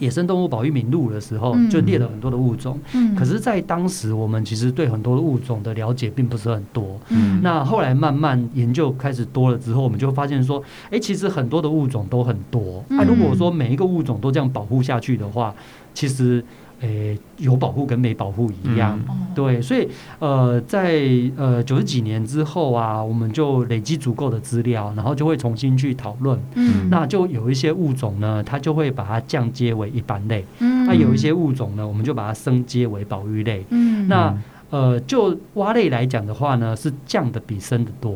[0.00, 2.76] 野生动物保育名录的时候，就列了很多的物种。
[2.92, 6.98] 嗯，可是，在当时，我们其实对很多的物种的了解并不是很多。
[7.10, 10.60] 嗯，那后来慢慢研究开始多了之后，我们就发现说，
[10.90, 12.82] 哎，其实很多的物种都很多。
[12.88, 15.54] 那如果说每一个物种都这样保护下去的话，
[15.94, 16.44] 其实。
[16.80, 19.88] 诶、欸，有保护跟没保护一样，嗯、对，所以
[20.18, 20.98] 呃，在
[21.36, 26.40] 呃九十几年之后啊，我们就累积足够的资料，然后就会重新去讨论。
[26.54, 30.44] 嗯，那就有一些物种呢，它就会把它降阶为一般类。
[30.60, 33.64] 嗯，那有一些物种呢，我们就把它升阶为保育类。
[33.68, 34.34] 嗯，那
[34.70, 38.14] 呃，就蛙类来讲的话呢，是降的比升的多。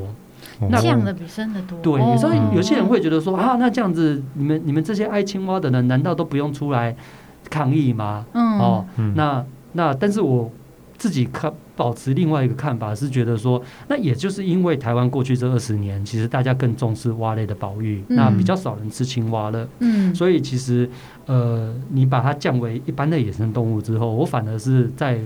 [0.70, 1.78] 那降的比升的多。
[1.82, 6.94] 对，所以有些人会觉得说啊，那这样子，你们你们这些爱青蛙的人，难道都不用出来
[7.50, 8.24] 抗议吗？
[8.32, 10.50] 嗯，哦，那那，但是我
[10.96, 20.88] 自己看保持另外一个看法，是觉得说，那也就是因为台湾过去这二十年，其实大家更重视蛙类的保育，嗯、那比较少人吃青蛙了，嗯，所以其实
[21.26, 25.18] 呃，你把它降为一般的野生动物之后，我反而是在。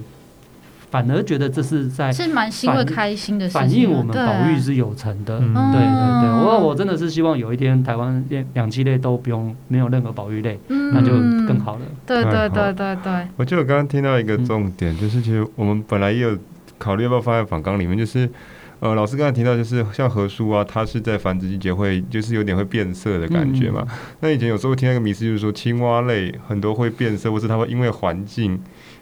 [0.90, 5.38] 反而觉得这是在是蛮欣慰开心的事情，反映我们保育是有成的。
[5.38, 11.12] 对对对，我我真的是希望有一天台湾两两栖类都不用没有任何保育类，那就
[11.46, 11.82] 更好了。
[12.06, 13.28] 对对对对对。
[13.36, 16.36] 我记得我刚刚听到一个重点，就是其实我们本来也有
[16.78, 18.26] 考虑要不要放在访纲里面，就是
[18.80, 23.86] 呃，老师刚才提到，就是像何叔啊，它是在繁殖季节会就是有点会变色的感觉嘛。
[24.20, 28.58] 那以前有时候听那个迷思，就是说青蛙类很多会变色，或是它会因为环境。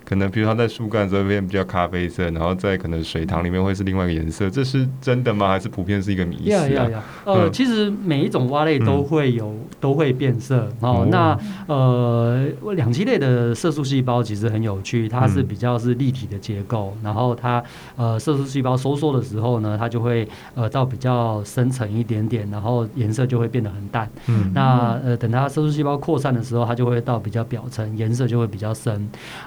[0.08, 5.48] 可能比如它在树干的时候变比较咖啡色，然后在可能水塘里面会是另外一个颜色，这是真的吗？
[5.48, 6.66] 还是普遍是一个迷思啊？
[6.68, 7.04] 呀呀呀！
[7.24, 11.00] 呃，其实每一种蛙类都会有、嗯、都会变色哦。
[11.00, 11.36] 哦那
[11.66, 12.46] 呃，
[12.76, 17.60] 两栖类的色素细胞其实很有趣，它是比较是立体的结构，嗯、然后它
[17.96, 24.08] 呃色素细胞收缩的时候呢，它就会呃到比较深层一点点，然后颜色就会变得很淡。
[24.28, 28.94] 嗯，那呃等它色素细胞扩散的时候，它就会到比较表层，颜色就会比较深。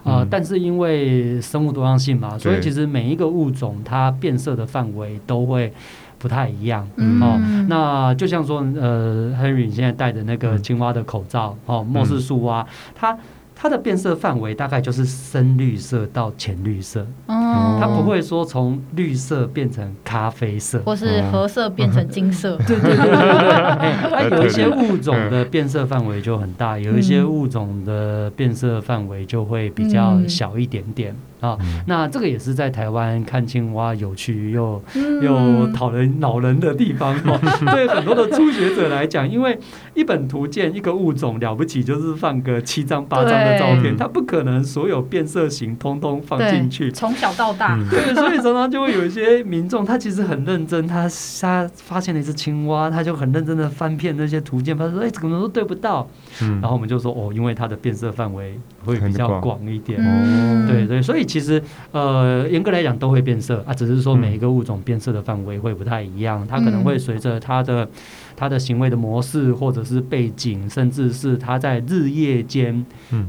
[0.03, 5.71] 啊、呃，但是因为生物多样性嘛，所以其实每一个物种它变色的范围都会
[6.17, 6.87] 不太一样。
[6.95, 7.39] 嗯、哦，
[7.69, 13.15] 那就像说，呃，Henry 你现在戴的那个青蛙的口罩，哦，莫氏树蛙，它。
[13.61, 22.55] 它的变色范围大概就是深绿色到浅绿色，哦，它不会说从绿色变成咖啡色，或是褐色变成金色。
[22.65, 24.39] 对对对对对。
[24.39, 31.13] 有一些物种的变色范围就很大，有一些物种的变色范围就会比较小一点点。
[31.39, 37.39] 啊，那这个也是在台湾看青蛙有趣又、嗯、又讨人恼人的地方哦。
[37.73, 39.57] 对很多的初学者来讲，因为
[39.93, 46.91] 一本图鉴一个物种了不起就是放个七张八张的照片，它不可能所有变色型通通放进去。
[46.91, 51.09] 从小到大，对，所以常常就会有一些民众，他其实很认真，他
[51.39, 56.07] 他发现了一只青蛙，他就很认真的翻遍那些图鉴，他说：“哎，怎么都对不到。”
[56.39, 61.19] 然后我们就说：“哦，因为它的变色范围会比较广一点。”哦，对对，所以。
[61.29, 61.61] 其实，
[61.91, 67.87] 呃，严格来讲都会变色啊，只是说每一个物种变色的范围会不太一样，它可能会随着它的
[68.35, 72.83] 它的行为的模式，或者是背景，甚至是它在日夜间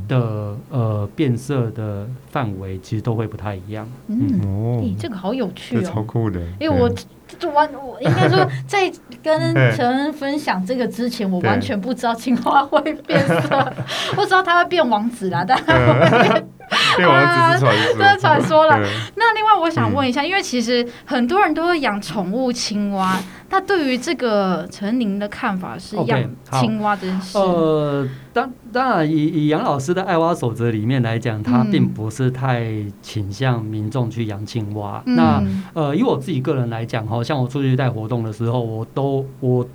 [0.09, 3.86] 的呃变色的范围，其实都会不太一样。
[4.07, 6.40] 嗯，哦，这个好有趣哦，超酷的。
[6.59, 7.05] 因为我就
[7.53, 8.91] 完，我应该说 在
[9.22, 13.72] 跟陈恩分享这个之前，我完全不知道青蛙会变色，
[14.14, 16.22] 不知道它会变王子啦，但它会。
[16.22, 16.45] 变
[17.07, 18.79] 王子是传说，这是传说了。
[19.16, 23.18] 那另外，我想问一下，因为其实很多人都会养宠物青蛙，
[23.51, 27.37] 那对于这个陈宁的看法是养青蛙这件事？
[27.39, 32.71] 呃，当当然，以以杨老师的爱蛙守则里面来讲，他并不是太
[33.03, 35.03] 倾向民众去养青蛙。
[35.07, 35.43] 那
[35.75, 39.66] 呃，以我自己个人来讲，哈，像我出去带活动的时候，我都我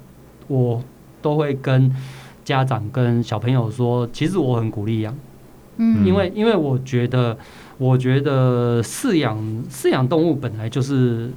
[0.48, 0.82] 我
[1.22, 1.94] 都会跟
[2.46, 5.14] 家长跟小朋友说，其实我很鼓励养。
[5.78, 7.38] 嗯，因为因为我觉得，
[7.78, 9.38] 我觉得饲养
[9.70, 11.30] 饲养动物本来就是。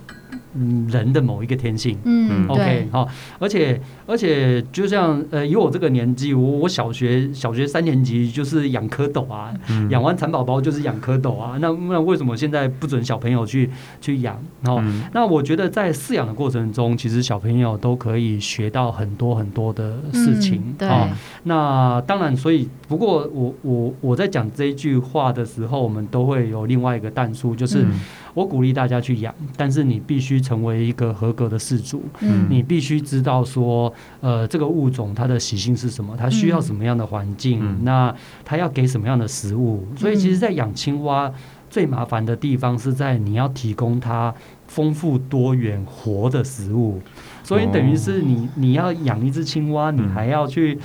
[0.61, 3.07] 嗯，人的某一个天性，嗯，OK，好，
[3.39, 14.35] 而且而且就像呃，以我这个年纪，我我小学小学三年级就是养蝌蚪啊，嗯、养完蚕宝宝就是养蝌蚪啊，那那为什么现在不准小朋友去去养？
[14.65, 21.09] 哦、嗯，那我觉得在饲养的过程中，其实小朋友都可以学到很多很多的事情，嗯、对、哦。
[21.45, 27.83] 那当然，所以不过我我我在讲这一句话的时候，我们都会有另外一个但书，就是。
[27.83, 28.01] 嗯
[28.35, 32.03] 我鼓励大家去养，但是你必须成为一个合格的饲主。
[32.21, 39.87] 嗯，你必须知道说，呃，这个物种它的习性是什么，它需要什么样的环境，嗯，那它要给什么样的食物。
[39.97, 41.31] 所以，其实，在养青蛙
[41.69, 44.35] 最麻烦的地方是在你要提供它
[44.67, 47.03] 丰富多元活的食物。
[47.45, 50.79] 所以，等于是你你要养一只青蛙，你还要去。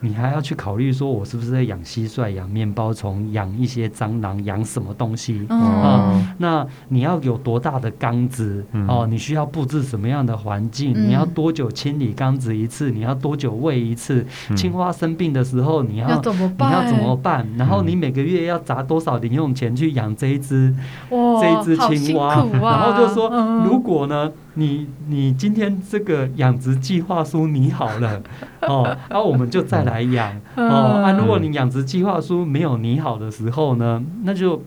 [0.00, 6.12] 你还要去考虑说，我是不是在养蟋蟀、养面包虫、养一些蟑螂、养什么东西啊？
[6.38, 9.06] 那你要有多大的缸子哦？
[9.08, 10.94] 你需要布置什么样的环境？
[10.94, 12.90] 你要多久清理缸子一次？
[12.90, 14.24] 你要多久喂一次？
[14.56, 17.46] 青蛙生病的时候，你要，要你要怎么办？
[17.58, 20.74] 然后你每个月要砸多少零用钱去养这一只
[21.10, 22.36] 这一只青蛙？
[22.36, 23.28] 啊、然后就说，
[23.64, 24.30] 如果呢？
[24.54, 28.22] 你你今天这个养殖计划书拟好了
[28.62, 31.02] 哦，然后我们就再来养哦。
[31.04, 34.62] 啊，如果你养殖计划书没有拟好的时候呢，那就。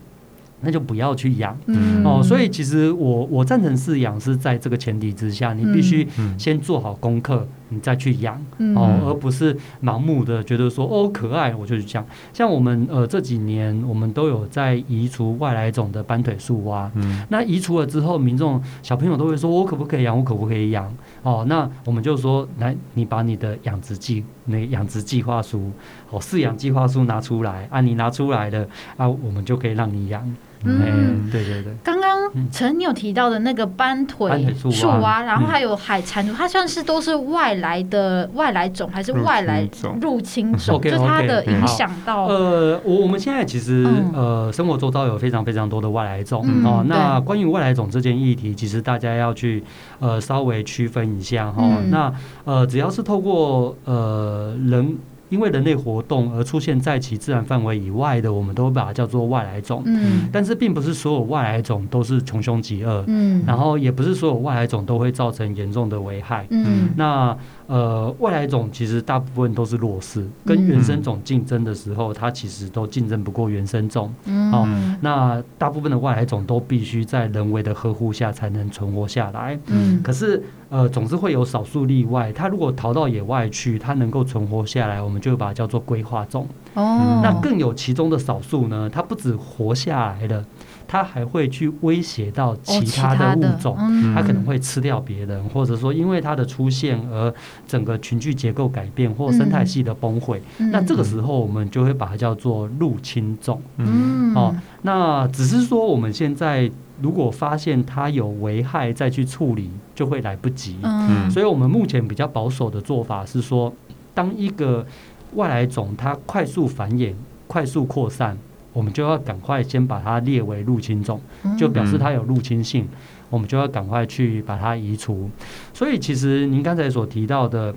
[0.65, 6.07] 那就不要去养、嗯、哦，所以其实我我赞成饲养是在这个前提之下，你必须
[6.37, 12.05] 先做好功课，你再去养、嗯、哦，而不是盲目的觉得说哦可爱我就去养。
[12.31, 20.93] 像我们呃这几年我们都有在移除外来种的斑腿树蛙，嗯、那移除了之后，民众小朋友都会说我可不可以养，我可不可以养
[21.23, 21.43] 哦？
[21.47, 25.71] 那我们就说来，你把你的养殖计那养殖计划书
[26.09, 28.67] 哦饲养计划书拿出来啊，你拿出来了
[28.97, 30.35] 啊，我们就可以让你养。
[30.63, 31.73] 嗯，对对对。
[31.83, 39.67] 刚刚陈你有提到的那个斑腿树蛙，然后还有海蟾蜍，它算是都是外来的外来种，还是外来
[40.01, 40.81] 入侵种？
[40.81, 42.25] 就它的影响到。
[42.25, 46.83] 呃，我我们现在其实呃，生活周遭有非常非常多的外来种哦。
[46.87, 49.63] 那关于外来种这件议题，其实大家要去
[49.99, 51.63] 呃稍微区分一下哈。
[51.89, 52.13] 那
[52.45, 54.97] 呃，只要是透过呃人。
[55.33, 59.81] 因为人类活动而出现在其自然范围以外的，我们都会把它叫做外来种。
[59.87, 63.03] 嗯，但是并不是所有外来种都是穷凶极恶。
[63.07, 66.45] 嗯，然后也不是所有外来种都会造成严重的危害。
[66.51, 67.35] 嗯，那
[67.67, 74.13] 呃，外来种其实大部分都是弱势，跟原生种竞争的时候，它其实都竞争不过原生种。
[74.25, 79.57] 嗯，哦，那大部分的外来种都必须在人为的呵护下才能存活下来。
[79.67, 82.31] 嗯，可是呃，总是会有少数例外。
[82.33, 86.47] 它如果逃到野外去，它能够存活下来，我们就把它叫做规划种。
[86.73, 90.45] 哦，那更有其中的少数呢，它不止活下来了。
[90.87, 93.75] 它还会去威胁到其他的物种，
[94.13, 97.33] 它可能会吃掉别人，或者说因为它的出现而
[97.67, 100.41] 整个群聚结构改变或生态系的崩毁。
[100.71, 103.61] 那这个时候我们就会把它叫做入侵种。
[103.77, 106.69] 嗯，哦，那只是说我们现在
[107.01, 110.77] 如果发现它有危害再去处理，就会来不及。
[110.83, 113.73] 嗯，所以我们目前比较保守的做法是说，
[114.13, 114.85] 当一个
[115.33, 117.13] 外来种它快速繁衍、
[117.47, 118.37] 快速扩散。
[118.73, 121.21] 我们就要赶快先把它列为入侵种，
[121.57, 122.87] 就表示它有入侵性，
[123.29, 125.29] 我们就要赶快去把它移除。
[125.73, 127.73] 所以，其实您刚才所提到的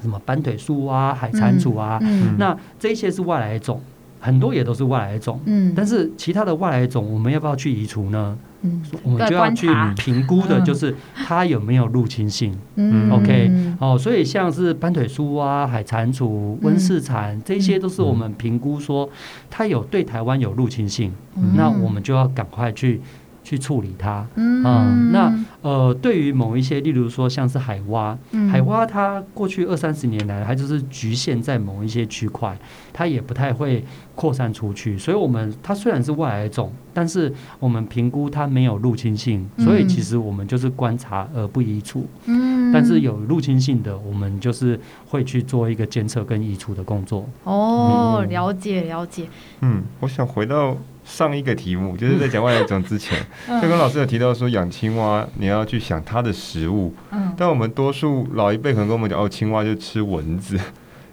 [0.00, 1.98] 什么斑腿树啊、海蟾蜍啊，
[2.38, 3.80] 那这些是外来种，
[4.20, 5.40] 很多也都是外来种。
[5.46, 8.36] 嗯，但是其他的外来种，我们要不要去移除呢？
[8.62, 12.52] 嗯，我们就要去评估的，就是它有没有入侵性。
[12.74, 19.08] 嗯，OK，哦，所以像是斑腿树啊、海蟾蜍、温室蚕，这些都是我们评估说
[19.48, 21.12] 它有对台湾有入侵性，
[21.54, 23.00] 那我们就要赶快去
[23.48, 24.26] 去处理它。
[24.34, 25.32] 嗯，那
[25.62, 28.16] 呃，对于某一些，例如说像是海蛙，
[28.52, 32.54] 海蛙它过去二三十年来，它就是局限在某一些区块，
[32.92, 33.82] 它也不太会
[34.14, 34.98] 扩散出去。
[34.98, 36.70] 所以，我们它虽然是外来种。
[36.94, 42.04] 但是我们评估它没有入侵性，所以其实我们就是观察而不移除。
[42.24, 47.24] 嗯，但是有入侵性的，我们就是会去做一个监测跟移除的工作。
[47.44, 49.28] 哦，了解了解。
[49.60, 50.76] 嗯，我想回到
[51.08, 53.18] 上一个题目，就是在讲外来种之前，
[53.62, 56.94] 就跟老师有提到说养青蛙，你要去想它的食物。
[57.10, 60.60] 嗯，但我们多数老一辈可能跟我们讲，哦，青蛙就吃蚊子。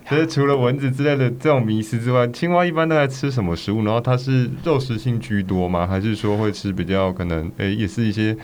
[0.09, 3.85] 所 以除了蚊子之类的这种迷思之外，青蛙一般都在吃什么食物？
[3.85, 5.87] 然后它是肉食性居多吗？
[5.87, 7.45] 还是说会吃比较可能？
[7.57, 8.35] 诶、欸，也是一些。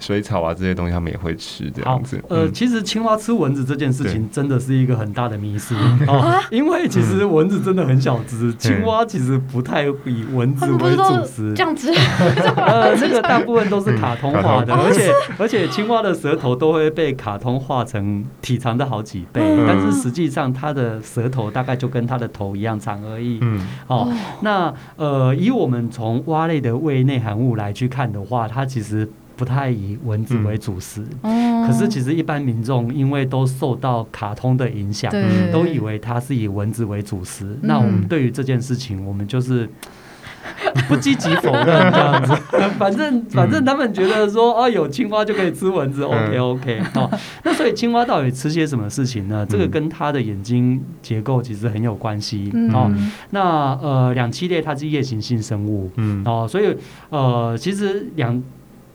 [0.00, 2.20] 水草啊，这些东西他们也会吃这样子。
[2.28, 5.74] 呃，其实青蛙吃蚊子这件事情真的是一个很大的迷思
[6.08, 11.52] 哦，因为其实蚊子真的很小只，青蛙其实不太以蚊子为主食。
[11.54, 11.92] 这样子，
[12.56, 23.38] 呃，这个大部分都是卡通化的，而且而且青蛙的舌头都会被卡通化成体长的好几倍，但是实际上它的舌头大概就跟它的头一样长而已。
[23.42, 29.08] 嗯，哦，那呃，以我们从蛙类的胃内含物来去看的话，它其实。
[29.40, 37.46] 不太以蚊子为主食，嗯、可是其实一般民众因为都受到卡通的影响，嗯、都以为它是以蚊子为主食。
[37.46, 39.66] 嗯、那我们对于这件事情，我们就是
[40.86, 42.34] 不积极否认这样子。
[42.78, 47.10] 反正反正他们觉得说哦，有青蛙就可以吃蚊子，OK OK 哦。
[47.42, 49.46] 那所以青蛙到底吃些什么事情呢？
[49.48, 52.92] 这个跟它的眼睛结构其实很有关系、嗯、哦。
[53.30, 56.76] 那呃，两栖类它是夜行性生物，嗯哦，所以
[57.08, 58.42] 呃，其实两。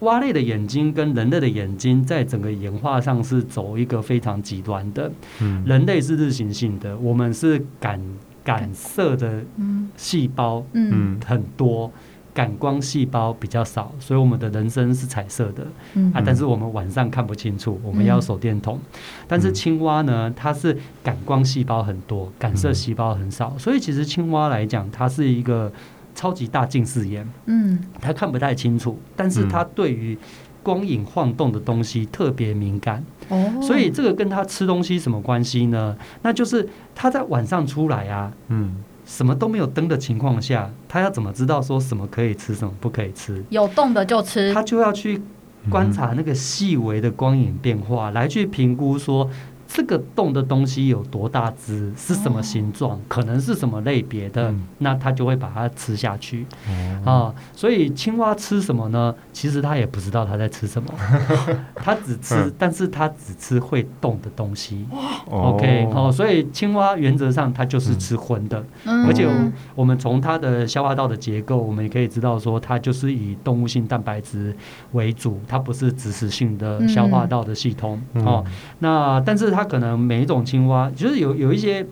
[0.00, 5.10] 蛙类的眼睛跟人类的眼睛，在整个演化上是走一个非常极端的。
[5.40, 8.00] 嗯，人类是日行性的，我们是感
[8.44, 9.42] 感色的
[9.96, 11.90] 细胞，嗯，很多
[12.34, 15.66] 感光细胞比较少，所以我们的人生是彩色的。
[15.94, 18.78] 嗯啊，但是我们晚上看不清楚，我们要手电筒。
[19.26, 25.72] 但是青蛙呢，它是感光细胞很多，感色细胞很少，所以其实青蛙来讲，它是一个。
[26.16, 30.18] 超级大近视眼，嗯，他看不太清楚，但是他对于
[30.62, 35.94] 光影晃动的东西特别敏感，哦，所以这个跟他吃东西什么关系呢？
[36.22, 43.44] 那就是他在晚上出来啊，嗯，什么都没有灯的情况下，他要怎么知道说什么可以吃，什么不可以吃？
[43.50, 45.20] 有动的就吃，他就要去
[45.70, 49.30] 观察那个细微的光影变化，来去评估说。
[49.76, 56.46] 这个动的东西有多大只，是什么形状，哦、可能是什么类别的，嗯、那它就会把它吃下去。
[57.04, 59.14] 哦、啊，所以青蛙吃什么呢？
[59.34, 60.88] 其实它也不知道它在吃什么，
[61.76, 64.86] 它只吃，嗯、但是它只吃会动的东西。
[65.26, 69.28] 哦、OK，哦，所以青蛙原则上它就是吃荤的，嗯、而且
[69.74, 74.56] 我们从它的消化道的结构，我们也可以知道说，它就是以动物性蛋白质
[74.92, 78.00] 为主，它不是植食性的消化道的系统。
[78.14, 78.44] 嗯、哦，
[78.78, 79.50] 那但是。
[79.56, 81.84] 它可能每一种青蛙，就是有有一些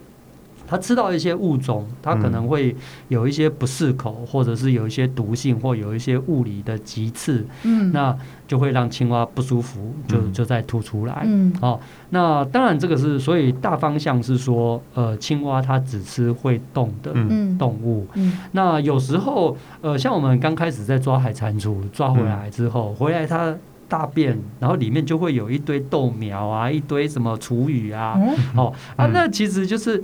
[0.66, 2.74] 它吃到一些物种，它可能会
[3.08, 8.16] 有一些不适口，或者是有一些毒性，或有一些物理的棘刺，嗯，那
[8.48, 11.78] 就会让青蛙不舒服，就就再吐出来，嗯，哦，
[12.10, 17.12] 那当然这个是，所以大方向是说，呃，青蛙它只吃会动的
[17.58, 23.54] 动物，嗯，嗯，那有时候，呃，像我们刚开始在抓海蟾蜍，抓回来之后，回来它。
[23.88, 30.02] 大便，然后里面就会有一堆豆苗啊，一堆什么厨余啊，嗯、哦啊，那其实就是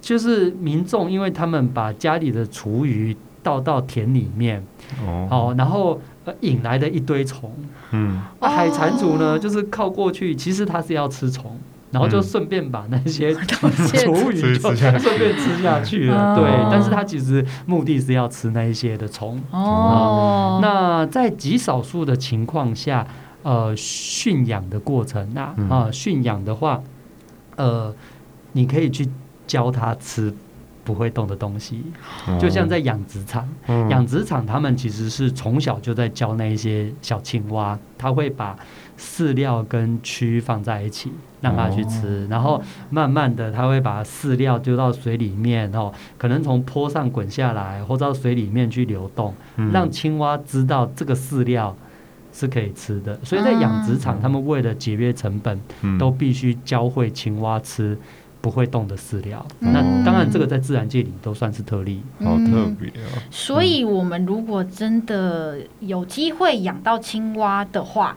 [0.00, 4.62] 就是民众，因为他们把家里的厨余倒到田里面，
[5.04, 6.00] 哦，哦然后
[6.40, 7.50] 引来的一堆虫，
[7.92, 11.58] 嗯，啊、海蟾蜍呢，就是靠过去，其实它是要吃虫，
[11.90, 13.34] 然后就顺便把那些
[14.04, 23.06] 厨余就顺便吃下去了，对，但是它其实目的是要吃那一些的虫，哦，那在极少数的情况下。
[23.44, 26.82] 呃，驯养的过程那，啊，驯养的话，
[27.56, 27.94] 呃，
[28.52, 29.08] 你可以去
[29.46, 30.34] 教它吃
[30.84, 31.82] 不会动的东西，
[32.38, 33.48] 就像在养殖场，
[33.88, 38.58] 养殖场他们其实是从小就在教那一些小青蛙，他会把
[38.98, 49.32] 饲料跟蛆放在一起，让它去吃，然后慢慢的它会把饲料丢到水里面，哦，可能从坡上滚下来，或者到水里面去流动，
[49.72, 51.76] 让青蛙知道这个饲料。
[52.30, 55.58] 是可以吃的，所以在养殖场，他们为了节约成本，
[55.98, 57.98] 都必须教会青蛙吃
[58.40, 59.44] 不会动的饲料。
[59.58, 63.18] 那当然，这个在自然界里都算是特例，好特别哦。
[63.30, 68.16] 所以，我们如果真的有机会养到青蛙的话，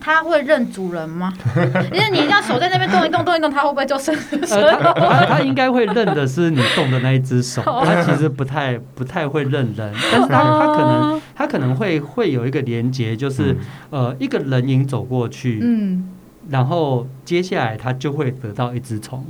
[0.00, 1.32] 它会认主人吗？
[1.92, 4.14] 因为你这样手在那边动一动，动一动，它会不会就伸
[4.46, 4.56] 手？
[4.80, 13.56] 它它应该会认的是你动的那一只手，它其实不太不太会认人，但是它它可能它可能会会有一个连接，就是
[13.90, 16.08] 呃一个人影走过去，嗯，
[16.48, 19.24] 然后接下来它就会得到一只虫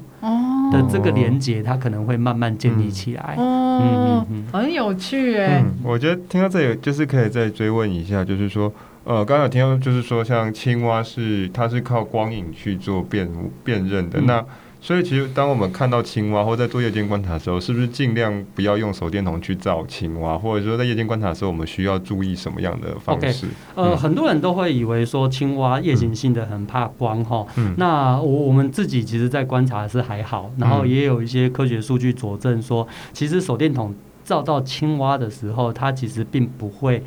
[0.73, 3.35] 的这个连接，它可能会慢慢建立起来。
[3.37, 5.65] 嗯嗯嗯，很有趣哎。
[5.83, 8.73] 我觉得听到这里就是可以再追问一下，就是说。
[9.05, 13.29] 呃，刚刚有听到，就是说，像青蛙是它是靠光影去做辨
[13.65, 14.21] 辨认的。
[14.21, 14.45] 嗯、那
[14.83, 20.39] 所以，其实当我们看到青蛙或在做夜间观察的时候，是不是尽量不要用手电筒去照青蛙？
[20.39, 27.47] 或者说，在夜间观察的时候，我们需要注意什么样的方式？Okay, 呃，嗯、很多人都会以为说青蛙夜行性的很怕光哈。
[27.57, 27.75] 嗯。
[27.77, 33.95] 那我我们自己其实，在观察是还好，然后也有一些科学数据佐证说，其实手电筒
[34.25, 37.03] 照到青蛙的时候，它其实并不会。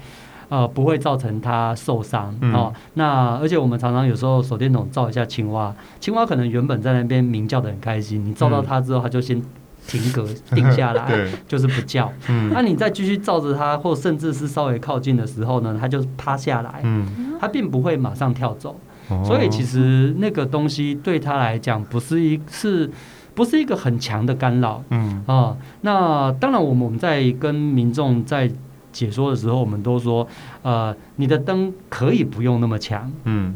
[0.53, 2.71] 呃，不会造成它受伤、嗯、哦。
[2.93, 9.41] 那而且我们常常有时候手电筒照一下青蛙，青蛙可能原本在那边鸣叫的很开心，你照到它之后，它就先
[9.87, 10.23] 停格
[10.53, 12.13] 定下来， 就是不叫。
[12.51, 18.79] 那、你再继续照着它，或甚至是稍微靠近的时候呢，它就趴下来，嗯、它并不会马上跳走。
[19.09, 22.87] 哦、所以其实那个东西对它来讲，不是一是
[23.33, 24.83] 不是一个很强的干扰。
[24.91, 28.51] 嗯啊、哦，那当然，我们我们在跟民众在。
[28.93, 30.25] 解说的时候，我们都说，
[30.61, 33.55] 呃，你的灯可以不用那么强，嗯，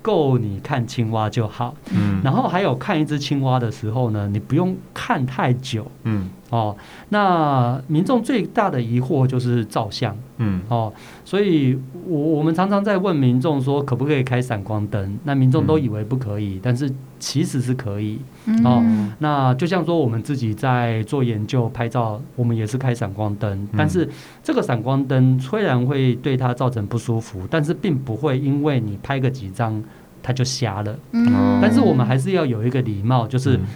[0.00, 6.28] 够你看青蛙就好，嗯，然后还有看一只青蛙的时候呢，你不用看太久，嗯。
[6.50, 6.76] 哦，
[7.08, 10.92] 那民众最大的疑惑就是照相，嗯，哦，
[11.24, 11.76] 所以
[12.06, 15.18] 我我们常常在问民众说，可不可以开闪光灯？
[15.24, 16.88] 那民众都以为不可以，嗯、但是
[17.24, 18.18] 其实是可以。
[18.62, 24.06] 哦，嗯、那就像说我们自己在做研究拍照，我们也是开闪光灯，嗯、但是
[24.42, 29.82] 这个闪光灯虽然会对它造成不舒服，但是并不会因为你拍个几张
[30.22, 30.94] 它就瞎了。
[31.12, 33.56] 嗯，但是我们还是要有一个礼貌，就是。
[33.56, 33.66] 嗯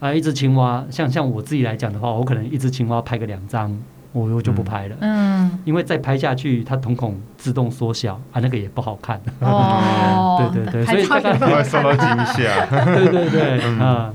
[0.00, 3.76] 啊，一只青蛙，像像我自己来讲的话，我可能一只青蛙拍个两张，
[4.18, 4.96] 我我就不拍了。
[5.00, 9.20] 嗯，因为再拍下去，它瞳孔自动缩小，啊，那个也不好看。
[9.40, 12.66] 哦， 对对对，所以大概会受到惊吓。
[12.94, 14.14] 对对对，嗯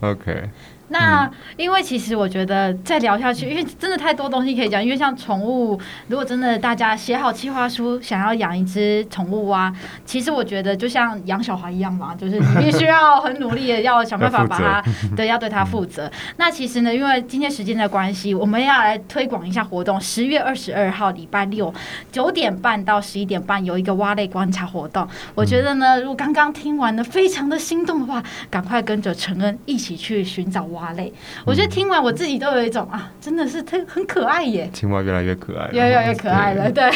[0.00, 0.50] ，OK。
[0.94, 4.82] 那因为其实我觉得再聊下去，因为真的太多东西可以讲。
[4.82, 5.76] 因为像宠物，
[6.06, 9.74] 如果真的大家写好计划书，想要养一只宠物啊，
[10.04, 14.84] 其实我觉得就像养小孩一样嘛，就是你必须要很努力的要想办法 把它，
[15.16, 16.08] 对，要对它负责。
[16.36, 20.00] 那其实呢，因为今天时间的关系，我们要来推广一下活动。
[20.00, 21.74] 十月二十二号礼拜六
[22.12, 25.08] 九点半到十一点半有一个蛙类观察活动。
[25.34, 30.83] 我觉得呢，如果刚刚听完了非常的心动的话，赶快跟着陈恩一起去寻找蛙。
[30.84, 31.12] 蛙类，
[31.46, 34.68] 我觉得听完我自己都有一种啊，真的是特很可爱耶。
[34.72, 36.70] 青蛙越来越可爱，越来越可爱了。
[36.72, 36.90] 对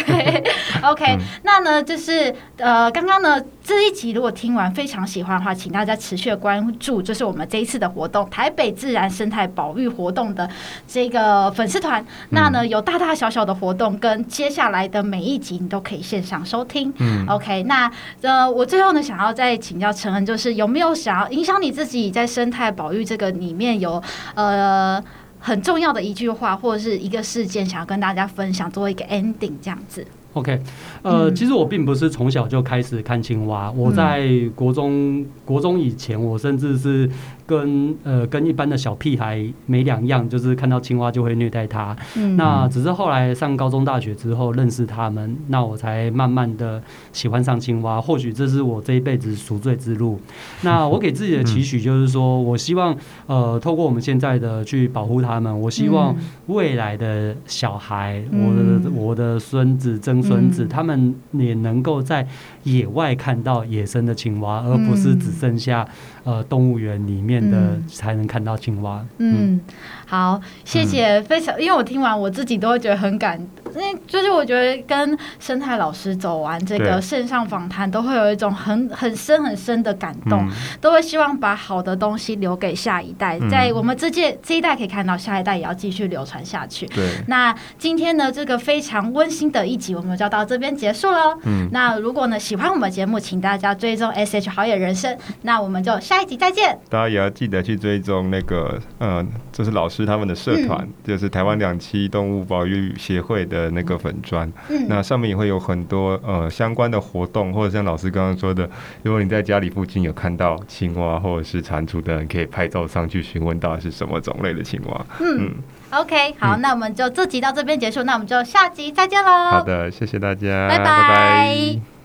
[0.83, 10.49] ，OK，那呢就是呃，刚刚呢这一集如果听完非常喜欢的话，请大家持续关注，就是我们这一次的活动——台北自然生态保育活动的
[10.87, 12.03] 这个粉丝团。
[12.03, 16.91] 嗯、那呢，有大大小小的活动，跟接下来的每一集你都可以线上收听。
[16.97, 17.63] 嗯，OK。
[17.65, 17.93] 那
[18.23, 24.03] 呃，我最后呢，想要再请教陈恩，就是有没有想要影响你自己在生态保育这个里面有
[24.35, 24.99] 呃
[25.39, 30.07] 很重要的一句话或者是一个事件，想要跟大家分享，做一个 ending 这样子
[30.39, 30.61] ？OK，
[31.03, 37.09] 呃，其实我并不是从小就开始看青蛙，我在国中国中以前，我甚至是。
[37.49, 41.97] 跟呃跟一般的小屁孩没两样，就是看到青蛙就会虐待它。
[42.15, 47.99] 嗯，那只是后来上高中大学之后认识他们，那我才慢慢的喜欢上青蛙。
[47.99, 50.21] 或许这是我这一辈子赎罪之路。
[50.61, 52.95] 那我给自己的期许就是说，我希望
[53.27, 56.15] 呃透过我们现在的去保护他们，我希望
[56.49, 62.29] 未来的小孩，我的我的孙子曾孙子，他们也能够在
[62.73, 65.89] 野外看到野生的青蛙，而不是只剩下
[66.25, 67.39] 呃动物园里面。
[67.49, 69.03] 的才能看到青蛙。
[69.17, 69.61] 嗯，嗯
[70.09, 73.39] 好，谢谢，非常，因为我听完我自己都会觉得很感，
[73.75, 80.51] 因为就是我觉得跟生态老师走完这个线上访谈，都会有一种很很深很深的感动，嗯、
[80.81, 86.87] 都会希望把好的东西留给下一代，嗯、在我们这届这一代可以看到，下一代也要继续流传下去。
[86.87, 91.39] 对，那今天呢，这个非常温馨的一集，我们就到这边结束喽。
[91.45, 96.79] 嗯，那如果呢喜欢我们节目，请大家追踪 SH 好野人生，那我们就下一集再见。
[96.91, 97.29] 大家也要。
[97.39, 99.25] 记得去追踪那个，呃，
[99.59, 104.49] 就是老师他们的社团，嗯、就是台湾两栖动物保育协会的那个粉砖。
[104.69, 108.71] 嗯，那上面也会有很多呃相关的活动，或者像老师刚刚说的，
[109.03, 115.07] 如果你在家里附近有看到青蛙或者是蟾蜍的人，可以拍照上去询问到底是什么种类的青蛙。
[115.19, 115.55] 嗯，嗯
[115.91, 119.51] ，OK，好，嗯、那我们就这集到这边结束，那我们就下集再见喽。
[119.51, 120.85] 好的，谢谢大家，拜拜。
[120.85, 121.98] 拜拜。